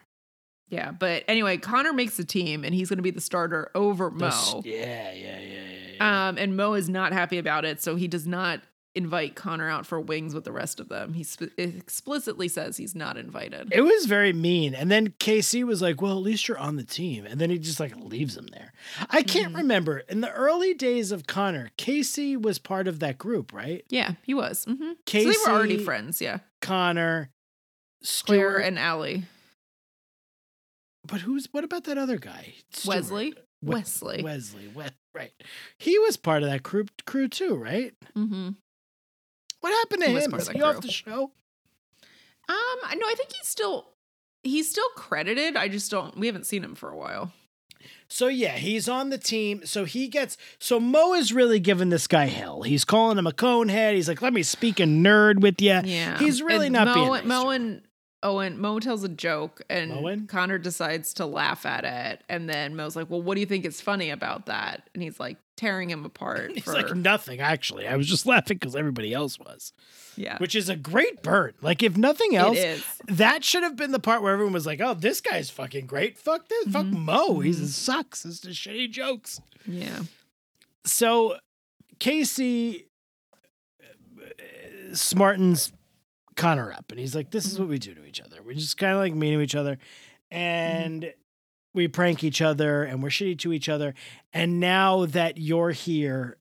[0.69, 4.09] Yeah, but anyway, Connor makes the team and he's going to be the starter over
[4.09, 4.61] The Mo.
[4.65, 5.61] Yeah, yeah, yeah, yeah.
[5.97, 6.27] yeah.
[6.29, 8.61] Um, and Mo is not happy about it, so he does not
[8.97, 11.13] invite Connor out for wings with the rest of them.
[11.13, 13.69] He sp- explicitly says he's not invited.
[13.71, 14.73] it was very mean.
[14.73, 17.57] And then KC was like, "Well, at least you're on the team." And then he
[17.59, 18.73] just like leaves him there.
[19.09, 19.57] I can't Mhm.
[19.57, 21.69] remember in the early days of Connor.
[21.77, 23.85] KC was part of that group, right?
[23.89, 24.65] yeah, he was.
[24.65, 26.19] hmm So KC, they were already friends.
[26.21, 27.29] Yeah, Connor,
[28.25, 29.23] Clare and Alli,
[31.07, 32.55] but who's what about that other guy?
[32.71, 32.95] Stuart.
[32.95, 34.23] Wesley, We- Wesley.
[34.23, 34.83] Wesley, we-
[35.13, 35.31] right?
[35.79, 37.93] He was part of that crew crew too, right?
[38.13, 38.49] hmm
[39.61, 40.31] What happened to He him?
[40.31, 41.31] part Is he that off the show?
[42.49, 43.89] Um, no, I think he's still
[44.43, 45.55] he's still credited.
[45.55, 46.17] I just don't.
[46.17, 47.31] We haven't seen him for a while.
[48.07, 49.65] So yeah, he's on the team.
[49.65, 52.61] So he gets so Mo is really giving this guy hell.
[52.61, 53.93] He's calling him a conehead.
[53.95, 56.93] He's like, "Let me speak a nerd with you." Yeah, He's really And not Mo,
[56.93, 57.81] being nice Mo and
[58.23, 58.59] Owen.
[58.59, 60.27] Mo tells a joke, and Moen?
[60.27, 63.65] Connor decides to laugh at it, and then Mo's like, "Well, what do you think
[63.65, 66.51] is funny about that?" And he's like tearing him apart.
[66.55, 67.85] He's for, like, "Nothing, actually.
[67.87, 69.73] I was just laughing because everybody else was,"
[70.15, 71.53] yeah, which is a great burn.
[71.61, 72.59] Like, if nothing else,
[73.07, 76.17] that should have been the part where everyone was like, "Oh, this guy's fucking great.
[76.17, 76.67] Fuck this.
[76.69, 76.99] Fuck Mhm.
[76.99, 77.39] Mo.
[77.41, 77.65] He Mhm.
[77.65, 78.23] sucks.
[78.23, 80.03] It's just shitty jokes." Yeah,
[80.85, 81.37] so
[81.99, 82.85] KC
[83.83, 84.25] uh,
[84.91, 85.71] smartens
[86.35, 88.37] Connor up, and he's like, "This is what we do to each other.
[88.43, 89.77] We're just kind of like mean to each other,
[90.29, 91.11] and
[91.77, 93.93] we prank each other, and we're shitty to each other.
[94.33, 96.37] And now that you're here."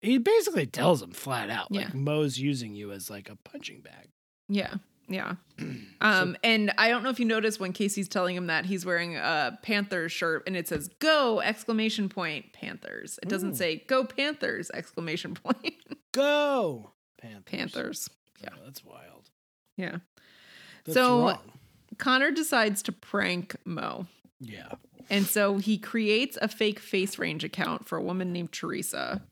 [0.00, 1.82] He basically tells him flat out, Yeah.
[1.86, 4.08] like Mo's using you as like a punching bag.
[4.48, 4.74] yeah,
[5.08, 5.34] yeah.
[5.58, 5.64] So-
[6.00, 9.16] Um, and I don't know if you noticed when KC's telling him that he's wearing
[9.16, 13.18] a Panthers shirt and it says "Go!" exclamation point Panthers.
[13.22, 13.56] It doesn't Ooh.
[13.56, 15.74] say "Go Panthers!" exclamation point
[16.12, 17.44] go Panthers.
[17.50, 18.10] Panthers.
[18.40, 19.30] Yeah, that's wild.
[19.76, 19.96] Yeah.
[20.84, 21.52] That's So- wrong.
[21.98, 24.06] Connor decides to prank Mo.
[24.40, 24.68] Yeah.
[25.10, 29.22] And so he creates a fake FaceRange account for a woman named Teresa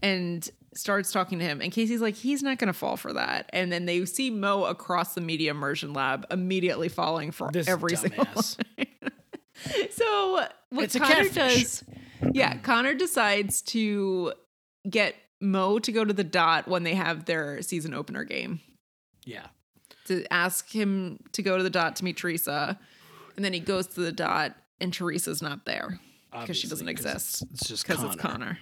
[0.00, 1.60] and starts talking to him.
[1.60, 3.48] And KC's like, he's not going to fall for that.
[3.52, 7.96] And then they see Mo across the media immersion lab immediately falling for This every
[7.96, 8.26] single.
[9.90, 11.82] So what It's Connor does,
[12.32, 14.34] yeah, Connor decides to
[14.88, 18.60] get Mo to go to the dot when they have their season opener game
[19.24, 19.46] Yeah.
[20.06, 22.78] to ask him to go to the dot to meet Teresa.
[23.36, 26.00] And then he goes to the dot and Teresa's not there
[26.32, 28.58] because she doesn't exist It's, just because it's Connor.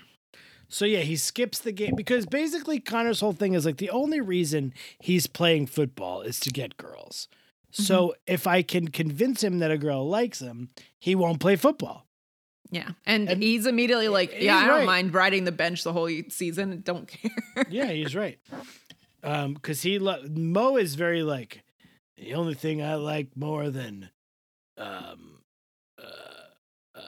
[0.69, 4.21] So yeah, he skips the game because basically Connor's whole thing is like the only
[4.21, 7.29] reason he's playing football is to get girls.
[7.71, 8.35] So Mm-hmm.
[8.35, 12.07] if I can convince him that a girl likes him, he won't play football.
[12.71, 12.91] Yeah.
[13.07, 14.87] And, And he's immediately like, he's yeah, I don't right.
[14.87, 16.81] mind riding the bench the whole season.
[16.85, 17.31] Don't care.
[17.69, 18.39] Yeah, he's right.
[19.23, 21.63] Um, because he lo- Mo is very like
[22.17, 24.11] the only thing I like more than
[24.79, 25.41] um
[25.99, 27.01] uh uh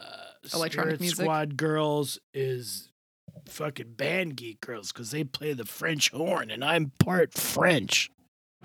[0.54, 1.16] Electronic Spirit music?
[1.24, 2.90] Squad girls is
[3.48, 8.10] fucking band geek girls because they play the French horn and I'm part French.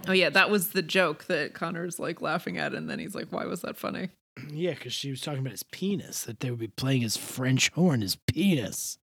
[0.08, 0.30] oh, yeah.
[0.30, 2.74] That was the joke that Connor's like laughing at.
[2.74, 4.10] And then he's like, why was that funny?
[4.50, 7.70] Yeah, because she was talking about his penis, that they would be playing his French
[7.72, 8.98] horn, his penis.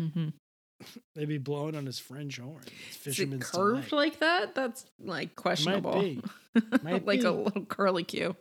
[0.00, 0.28] Mm-hmm.
[1.14, 2.62] They'd be blowing on his French horn.
[3.04, 3.92] His Is it curved delight.
[3.92, 4.54] like that?
[4.54, 6.00] That's like questionable.
[6.00, 6.22] be.
[6.82, 7.26] Might like be.
[7.26, 8.36] a little curly Q.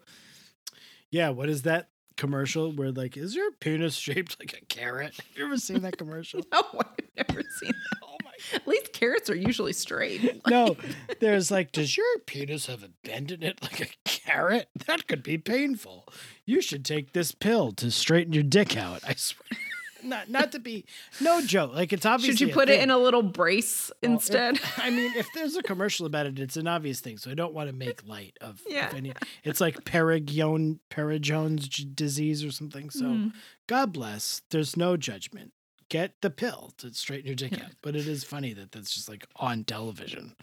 [1.11, 5.15] Yeah, what is that commercial where like, is your penis shaped like a carrot?
[5.15, 6.41] Have you ever seen that commercial?
[6.51, 7.97] No, I've never seen that.
[8.03, 10.41] oh my At least carrots are usually straight.
[10.47, 10.75] No,
[11.19, 14.67] there's like, does your penis have a bend in it like a carrot?
[14.87, 16.07] That could be painful.
[16.45, 19.01] You should take this pill to straighten your dick out.
[19.07, 19.59] I swear.
[20.03, 20.85] Not not to be
[21.21, 21.73] no joke.
[21.73, 24.59] Like it's obviously Should you put it in a little brace Well, if- instead?
[24.77, 27.17] I mean, if there's a commercial about it, it's an obvious thing.
[27.17, 28.61] So I don't want to make light of.
[28.67, 28.87] Yeah.
[28.87, 32.89] If any, it's like Perigion, Perijones disease or something.
[32.89, 33.33] So Mm.
[33.67, 34.41] God bless.
[34.51, 35.53] There's no judgment.
[35.89, 37.65] Get the pill to straighten your dick Yeah.
[37.65, 37.71] out.
[37.81, 40.35] But it is funny that that's just like on television.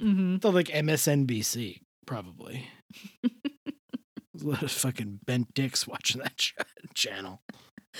[0.00, 0.36] Mm-hmm.
[0.42, 2.68] So like MSNBC probably.
[3.24, 6.54] A lot of fucking bent dicks watching that ch-
[6.94, 7.42] channel.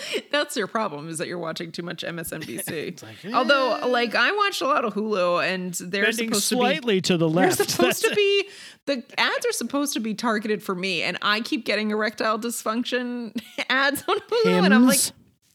[0.31, 3.03] That's your problem is that you're watching too much MSNBC.
[3.03, 6.55] Like, Although, eh, like, I watched a lot of Hulu, and they're bending supposed to
[6.55, 7.59] be slightly to the left.
[7.59, 8.49] They're supposed to be
[8.87, 13.37] the ads are supposed to be targeted for me, and I keep getting erectile dysfunction
[13.69, 15.01] ads on Hulu, and I'm like,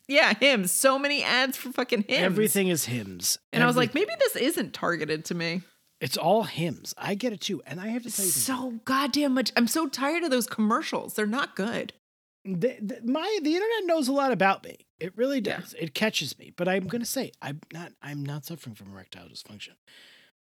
[0.07, 0.71] yeah, Hims.
[0.71, 2.23] So many ads for fucking Hims.
[2.23, 3.39] Everything is Hims.
[3.51, 5.61] And I was like, maybe this isn't targeted to me.
[5.99, 6.93] It's all Hims.
[6.97, 7.61] I get it too.
[7.65, 8.31] And I have to tell you.
[8.31, 9.51] So goddamn much.
[9.57, 11.15] I'm so tired of those commercials.
[11.15, 11.93] They're not good.
[12.47, 14.77] The, the, my the internet knows a lot about me.
[14.99, 15.59] It really Yeah.
[15.59, 15.73] does.
[15.77, 16.53] It catches me.
[16.55, 19.73] But I'm gonna say I'm not I'm not suffering from erectile dysfunction.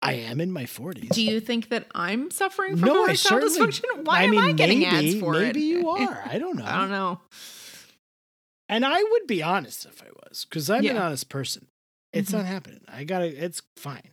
[0.02, 1.08] I am in my forties.
[1.10, 3.84] Do you think that I'm suffering from no, erectile dysfunction?
[4.04, 5.40] Why I am mean, I getting maybe, ads for it?
[5.42, 6.22] Maybe you are.
[6.26, 6.64] I don't know.
[6.66, 7.20] I don't know.
[8.68, 11.68] And I would be honest if I was, because I'm an honest person.
[12.12, 12.34] It's Mhm.
[12.34, 12.80] not happening.
[12.88, 13.26] I gotta.
[13.44, 14.10] It's fine.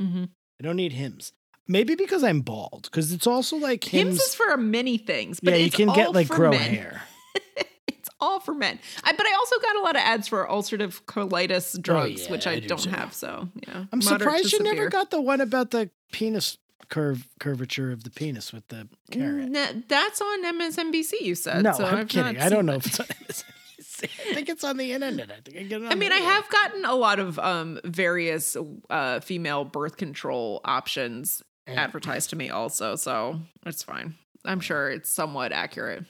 [0.00, 0.24] Mm-hmm.
[0.24, 1.32] I don't need Hims.
[1.68, 2.82] Maybe because I'm bald.
[2.90, 4.20] Because it's also like Hims hymns.
[4.20, 6.60] is for many things, but yeah, you can get like grow men.
[6.60, 7.02] hair.
[7.88, 8.78] it's all for men.
[9.04, 12.50] I, but I also got a lot of ads for ulcerative colitis drugs, which Oh,
[12.50, 12.90] yeah, I, I do don't too.
[12.90, 13.14] have.
[13.14, 16.58] So yeah, I'm Moderate surprised you never got the one about the penis
[16.88, 19.88] curve curvature of the penis with the carrot.
[19.88, 21.12] That's on MSNBC.
[21.22, 22.38] You said no, so I'm I've kidding.
[22.38, 23.44] I don't know if it's on MSNBC.
[24.02, 25.30] I think it's on the internet.
[25.30, 25.86] I think I get it.
[25.86, 28.56] On I mean, I have gotten a lot of um, various
[28.90, 31.74] uh, female birth control options Yeah.
[31.74, 32.96] advertised to me, also.
[32.96, 34.14] So it's fine.
[34.44, 36.04] I'm sure it's somewhat accurate.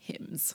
[0.00, 0.54] Hims.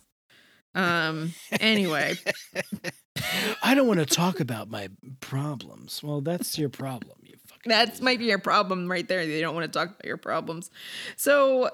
[0.75, 1.33] Um.
[1.59, 2.15] Anyway,
[3.63, 4.89] I don't want to talk about my
[5.21, 6.03] problems.
[6.03, 7.17] Well, that's your problem.
[7.23, 7.69] You fucking.
[7.69, 9.25] That's might be your problem right there.
[9.25, 10.69] They don't want to talk about your problems.
[11.15, 11.69] So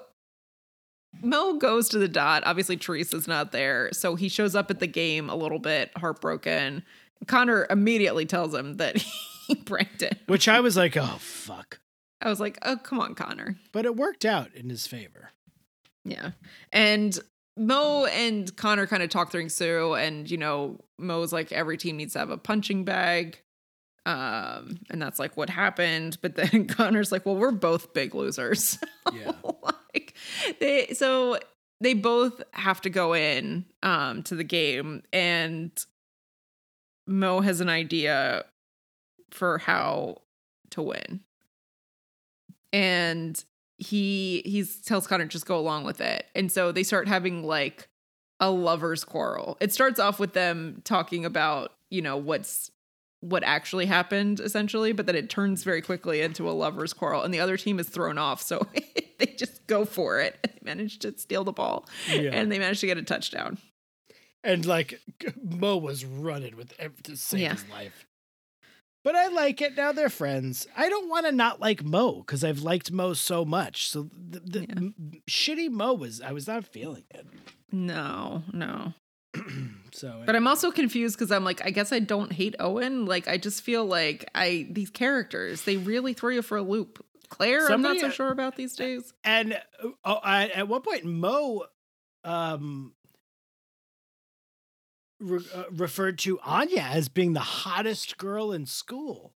[1.21, 2.43] Mo goes to the dot.
[2.45, 3.89] Obviously, Teresa's not there.
[3.91, 6.83] So he shows up at the game a little bit heartbroken.
[7.27, 8.97] Connor immediately tells him that
[9.47, 10.19] he pranked it.
[10.27, 11.79] Which I was like, oh fuck.
[12.21, 13.57] I was like, oh, come on, Connor.
[13.71, 15.31] But it worked out in his favor.
[16.05, 16.31] Yeah.
[16.71, 17.17] And
[17.57, 19.95] Mo and Connor kind of talk things through.
[19.95, 23.41] And, you know, Mo's like, every team needs to have a punching bag.
[24.05, 26.17] Um, and that's like what happened.
[26.21, 28.77] But then Connor's like, well, we're both big losers.
[29.11, 29.31] Yeah.
[29.93, 30.13] like
[30.59, 31.39] they so
[31.81, 35.71] they both have to go in um to the game and
[37.07, 38.45] Mo has an idea
[39.31, 40.21] for how
[40.69, 41.21] to win.
[42.73, 43.43] And
[43.77, 46.25] he he tells Connor just go along with it.
[46.35, 47.87] And so they start having like
[48.39, 49.57] a lovers quarrel.
[49.59, 52.71] It starts off with them talking about, you know, what's
[53.19, 57.31] what actually happened essentially, but then it turns very quickly into a lovers quarrel and
[57.33, 58.41] the other team is thrown off.
[58.41, 58.65] So
[59.19, 60.37] they just go for it.
[60.43, 62.31] They manage to steal the ball Yeah.
[62.33, 63.59] and they manage to get a touchdown.
[64.43, 64.99] And like
[65.43, 67.51] Mo was running with ev- to save Yeah.
[67.53, 68.07] his life.
[69.03, 69.75] But I like it.
[69.75, 70.67] Now they're friends.
[70.77, 73.87] I don't want to not like Mo because I've liked Mo so much.
[73.89, 74.65] So the, the Yeah.
[74.77, 74.95] m-
[75.29, 77.25] shitty Mo was I was not feeling it.
[77.71, 78.93] No, no.
[79.93, 83.05] so But I'm also confused because I'm like, I guess I don't hate Owen.
[83.05, 87.03] Like, I just feel like I these characters they really throw you for a loop.
[87.29, 89.13] Clare, Somebody- I'm not so sure about these days.
[89.23, 91.63] and uh, oh, I, at one point Mo
[92.23, 92.93] um
[95.21, 99.33] re- uh, referred to Anya as being the hottest girl in school.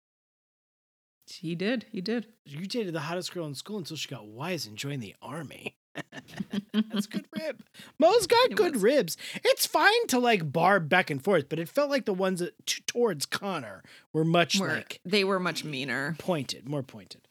[1.27, 2.27] He did, he did.
[2.45, 5.77] You dated the hottest girl in school until she got wise and joined the army.
[6.73, 7.61] That's good rib.
[7.99, 8.83] Mo's got It good was.
[8.83, 9.17] ribs.
[9.43, 12.53] It's fine to like barb back and forth, but it felt like the ones that,
[12.65, 16.15] t- towards Connor were much Were- like they were much meaner.
[16.19, 17.27] pointed, more pointed.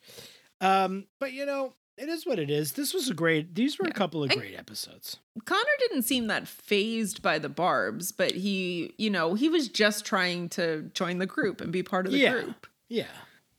[0.60, 2.72] Um, but you know, it is what it is.
[2.72, 3.54] This was a great.
[3.54, 5.18] These were a couple of great episodes.
[5.44, 10.04] Connor didn't seem that phased by the barbs, but he, you know, he was just
[10.04, 12.32] trying to join the group and be part of the Yeah.
[12.42, 12.66] group.
[12.88, 13.06] Yeah,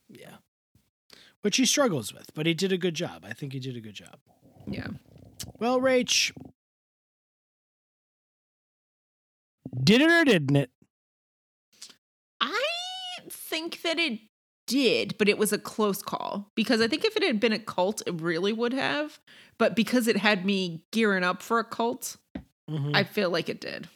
[0.10, 0.36] yeah.
[1.42, 3.24] Which he struggles with, but he did a good job.
[3.28, 4.18] I think he did a good job.
[4.68, 4.88] Yeah.
[5.60, 6.32] Well, Rach,
[9.84, 10.72] did it or didn't it?
[12.40, 12.60] I
[13.30, 14.20] think that it
[14.66, 17.60] did, but it was a close call because I think if it had been a
[17.60, 19.20] cult, it really would have.
[19.58, 22.18] But because it had me gearing up for a cult,
[22.70, 22.96] Mhm.
[22.96, 23.90] I feel like it did.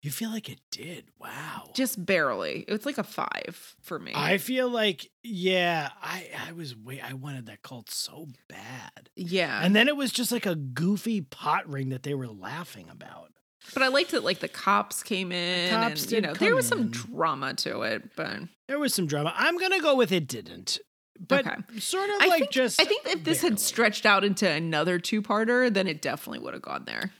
[0.00, 1.04] you feel like it did.
[1.20, 1.70] Wow.
[1.74, 2.64] Just barely.
[2.66, 4.10] It's like a five for me.
[4.16, 9.10] I feel like yeah, I I was way I wanted that cult so bad.
[9.14, 9.64] yeah.
[9.64, 13.32] And then it was just like a goofy pot ring that they were laughing about.
[13.74, 16.66] But I liked that like the cops came in cops and you know there was
[16.68, 16.90] some in.
[16.90, 19.32] drama to it, but There was some drama.
[19.36, 20.78] I'm gonna go with it didn't,
[21.18, 21.56] but Okay.
[21.78, 22.80] sort of I like think just.
[22.80, 23.52] I think if this barely.
[23.54, 27.12] had stretched out into another two-parter, then it definitely would have gone there.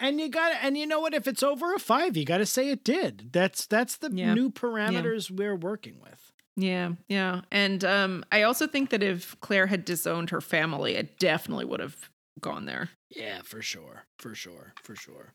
[0.00, 1.14] And you got to and you know what?
[1.14, 3.30] If it's over a five, you got to say it did.
[3.32, 4.34] That's that's the Yeah.
[4.34, 6.32] new parameters we're working with.
[6.56, 7.42] Yeah, yeah.
[7.50, 11.80] And um I also think that if Clare had disowned her family, it definitely would
[11.80, 12.10] have
[12.40, 12.90] gone there.
[13.10, 15.32] Yeah, for sure, for sure, for sure.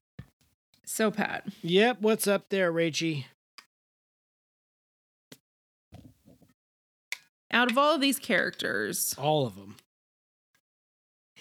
[0.86, 2.02] So Pat, Yep.
[2.02, 3.26] What's up there, Rachie?
[7.52, 9.76] out of all of these characters, All of them.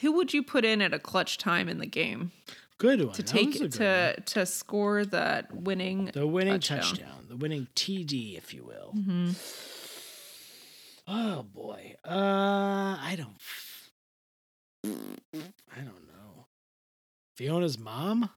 [0.00, 2.32] who would you put in at a clutch time in the game
[2.78, 3.14] Good one.
[3.14, 6.80] to take to to score that winning the winning touchdown.
[6.82, 7.26] touchdown.
[7.28, 8.92] the winning TD, if you will.
[8.94, 9.34] Mhm.
[11.06, 11.96] Oh boy.
[12.04, 13.36] Uh, I don't.
[14.84, 16.46] I don't know.
[17.36, 18.30] Fiona's mom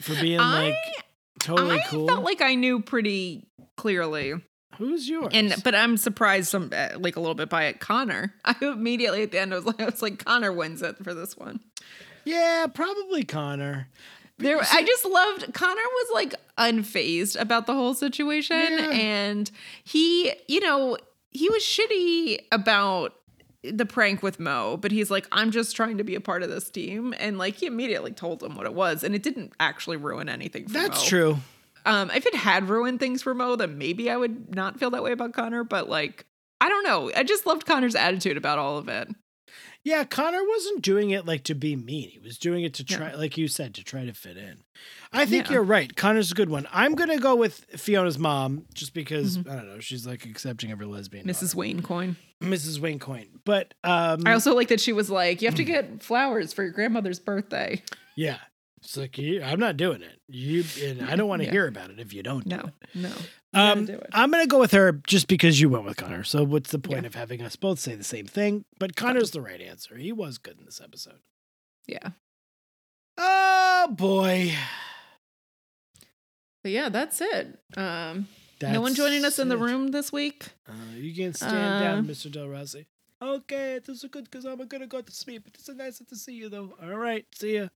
[0.00, 1.04] for being I- like
[1.38, 2.06] totally I cool.
[2.06, 4.34] felt like I knew pretty clearly,
[4.78, 5.28] Who's yours?
[5.32, 7.80] and but I'm surprised some uh, like a little bit by it.
[7.80, 10.96] Connor, I immediately at the end I was like, I was like Connor wins it
[11.02, 11.60] for this one.
[12.24, 13.88] yeah, probably Connor.
[14.38, 18.90] There, I just loved Connor was like unfazed about the whole situation, Yeah.
[18.90, 19.50] and
[19.82, 20.98] he, you know,
[21.30, 23.14] he was shitty about
[23.70, 26.50] the prank with Mo, but he's like, I'm just trying to be a part of
[26.50, 29.96] this team, and like he immediately told him what it was, and it didn't actually
[29.96, 30.66] ruin anything.
[30.66, 31.08] For That's Mo.
[31.08, 31.38] true.
[31.84, 35.04] Um, if it had ruined things for Mo, then maybe I would not feel that
[35.04, 35.62] way about Connor.
[35.62, 36.26] But like,
[36.60, 37.12] I don't know.
[37.14, 39.08] I just loved Connor's attitude about all of it.
[39.82, 42.08] Yeah, Connor wasn't doing it like to be mean.
[42.10, 42.96] He was doing it to Yeah.
[42.96, 44.64] try, like you said, to try to fit in.
[45.12, 45.54] I think Yeah.
[45.54, 45.94] you're right.
[45.94, 46.66] Connor's a good one.
[46.72, 49.50] I'm gonna go with Fiona's mom, just because Mm-hmm.
[49.50, 49.80] I don't know.
[49.80, 51.54] She's like accepting of her lesbian, Mrs.
[51.54, 52.16] Wayne Coyne.
[52.42, 52.80] Mrs.
[52.80, 53.28] Wayne Coyne.
[53.44, 55.66] But um, I also like that she was like, "You have to Mm.
[55.66, 57.82] get flowers for your grandmother's birthday."
[58.16, 58.38] yeah,
[58.78, 60.20] it's like you- I'm not doing it.
[60.28, 61.52] You and I don't want to Yeah.
[61.52, 62.48] hear about it if you don't.
[62.48, 62.74] do No, it.
[62.94, 63.12] no.
[63.54, 64.06] Um, do it.
[64.12, 66.24] I'm gonna go with her just because you went with Connor.
[66.24, 67.06] So what's the point Yeah.
[67.08, 68.64] of having us both say the same thing?
[68.78, 69.96] But Connor's the right answer.
[69.96, 71.20] He was good in this episode.
[71.86, 72.10] Yeah.
[73.18, 74.52] Oh boy.
[76.62, 77.58] But yeah, that's it.
[77.76, 78.28] Um,
[78.60, 80.48] no one joining us in the room this week.
[80.68, 82.30] Uh, you can stand down, Uh, Mr.
[82.30, 82.86] Del Rossi.
[83.22, 85.46] Okay, this is good because I'm gonna go to sleep.
[85.48, 86.76] It's nice to see you though.
[86.82, 87.68] All right, see ya.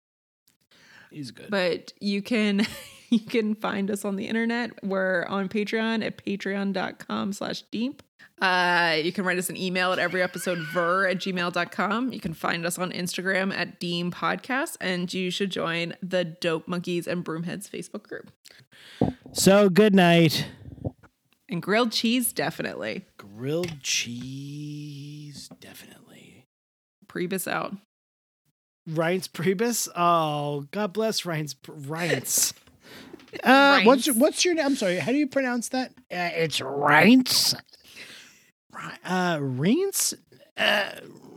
[1.11, 1.51] He's good.
[1.51, 2.67] But you can
[3.11, 4.85] you can find us on the internet.
[4.85, 8.03] We're on Patreon at patreon.com slash deep.
[8.41, 12.13] Uh, you can write us an email at every episode ver at gmail.com.
[12.13, 16.67] You can find us on Instagram at Deem Podcast, and you should join the Dope
[16.67, 18.31] Monkeys and Broomheads Facebook group.
[19.33, 20.47] so good night.
[21.51, 23.05] And grilled cheese, definitely.
[23.19, 26.47] Grilled cheese, definitely.
[27.09, 27.77] Priebus out.
[28.89, 29.89] Reince Priebus.
[29.95, 31.55] Oh, God bless Reince.
[31.65, 32.53] Reince.
[33.45, 34.17] Uh, what's Reince.
[34.17, 34.67] what's your name?
[34.67, 34.97] I'm sorry.
[34.97, 35.91] How do you pronounce that?
[36.11, 37.55] Uh, it's Reince.
[39.05, 40.15] Uh, Reince.
[40.57, 40.91] Uh,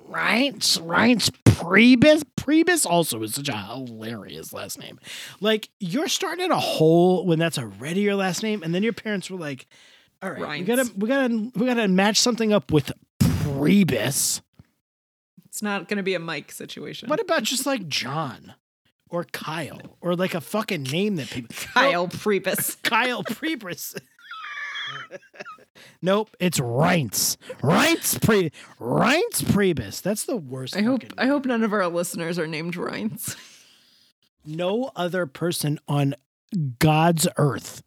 [0.09, 0.79] Reince.
[0.81, 2.23] Reince Priebus.
[2.35, 4.99] Priebus also is such a hilarious last name.
[5.39, 8.93] Like you're starting at a hole when that's already your last name, and then your
[8.93, 9.67] parents were like,
[10.23, 14.41] "All right, we gotta, we gotta, we gotta match something up with Priebus."
[15.53, 17.09] It's not going to be a Mike situation.
[17.09, 18.55] What about just like John
[19.07, 22.81] or Kyle or like a fucking name that people Kyle Priebus.
[22.81, 23.95] Kyle Priebus.
[26.01, 27.37] nope, it's Reince.
[27.61, 30.01] Reince Pre Reince Priebus.
[30.01, 30.75] That's the worst.
[30.75, 33.37] I hope I hope none of our listeners are named Reince.
[34.43, 36.15] no other person on
[36.79, 37.83] God's earth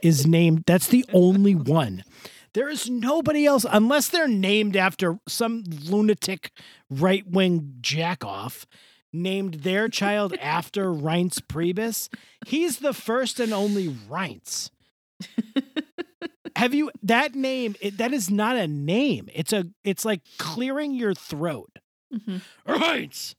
[0.00, 0.62] is named.
[0.64, 2.04] That's the only one.
[2.54, 6.50] There is nobody else unless they're named after some lunatic
[6.90, 8.64] right wing jackoff
[9.12, 12.08] named their child after Reince Priebus.
[12.46, 14.70] He's the first and only Reince.
[16.56, 17.76] Have you that name?
[17.80, 19.28] It, that is not a name.
[19.32, 19.66] It's a.
[19.84, 21.70] It's like clearing your throat.
[22.12, 22.40] Mhm.
[22.66, 23.34] Reince.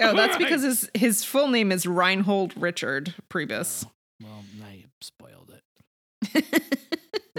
[0.00, 3.86] Oh, that's because his his full name is Reinhold Richard Priebus.
[4.22, 5.52] Well, now you spoiled
[6.32, 6.78] it.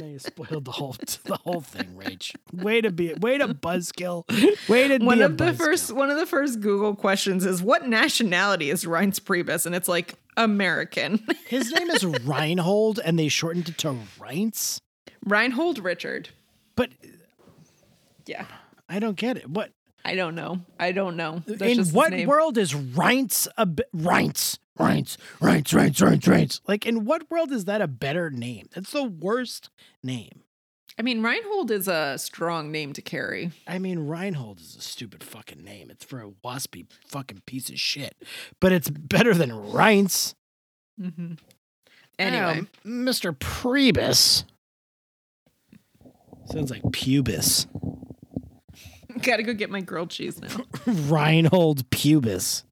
[0.02, 0.96] now you spoiled the whole
[1.26, 2.36] the whole thing, Rach.
[2.54, 4.28] Way to be way to buzzkill.
[4.70, 8.70] Way to one of the first one of the first Google questions is what nationality
[8.70, 11.26] is Reince Priebus, and it's like American.
[11.48, 14.80] His name is Reinhold, and they shortened it to Reince.
[15.26, 16.30] Reinhold Richard.
[16.76, 16.92] But
[18.26, 18.46] Yeah,
[18.88, 19.50] I don't get it.
[19.50, 19.72] What
[20.06, 20.62] I don't know.
[20.80, 21.44] I don't know.
[21.46, 24.58] That's in what world is Reince a Reince?
[24.78, 26.62] Reince, Reince, Reince, Reince, Reince.
[26.68, 28.70] Like in what world is that a better name?
[28.74, 29.70] That's the worst
[30.04, 30.44] name.
[31.00, 33.52] I mean, Reinhold is a strong name to carry.
[33.68, 35.92] I mean, Reinhold is a stupid fucking name.
[35.92, 38.16] It's for a waspy fucking piece of shit.
[38.60, 40.34] But it's better than Reince.
[41.00, 41.34] Mm-hmm.
[42.18, 43.32] Anyway, Um, Mr.
[43.38, 44.44] Priebus.
[46.46, 47.68] Sounds like pubis.
[49.22, 50.64] gotta go get my grilled cheese now.
[50.88, 52.64] Reinhold Pubis.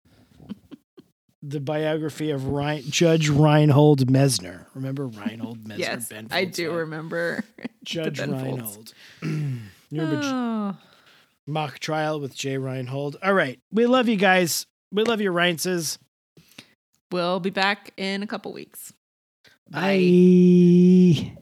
[1.47, 4.65] The biography of Rein- Judge Reinhold Messner.
[4.73, 5.77] Remember Reinhold Messner?
[5.77, 7.43] yes, I do remember.
[7.83, 8.93] Judge Reinhold.
[9.21, 10.77] you remember J- Oh.
[11.45, 13.17] mock trial with Jay Reinhold?
[13.21, 13.59] All right.
[13.71, 14.65] We love you guys.
[14.91, 15.99] We love your Reinces.
[17.11, 18.91] We'll be back in a couple weeks.
[19.69, 21.37] Bye.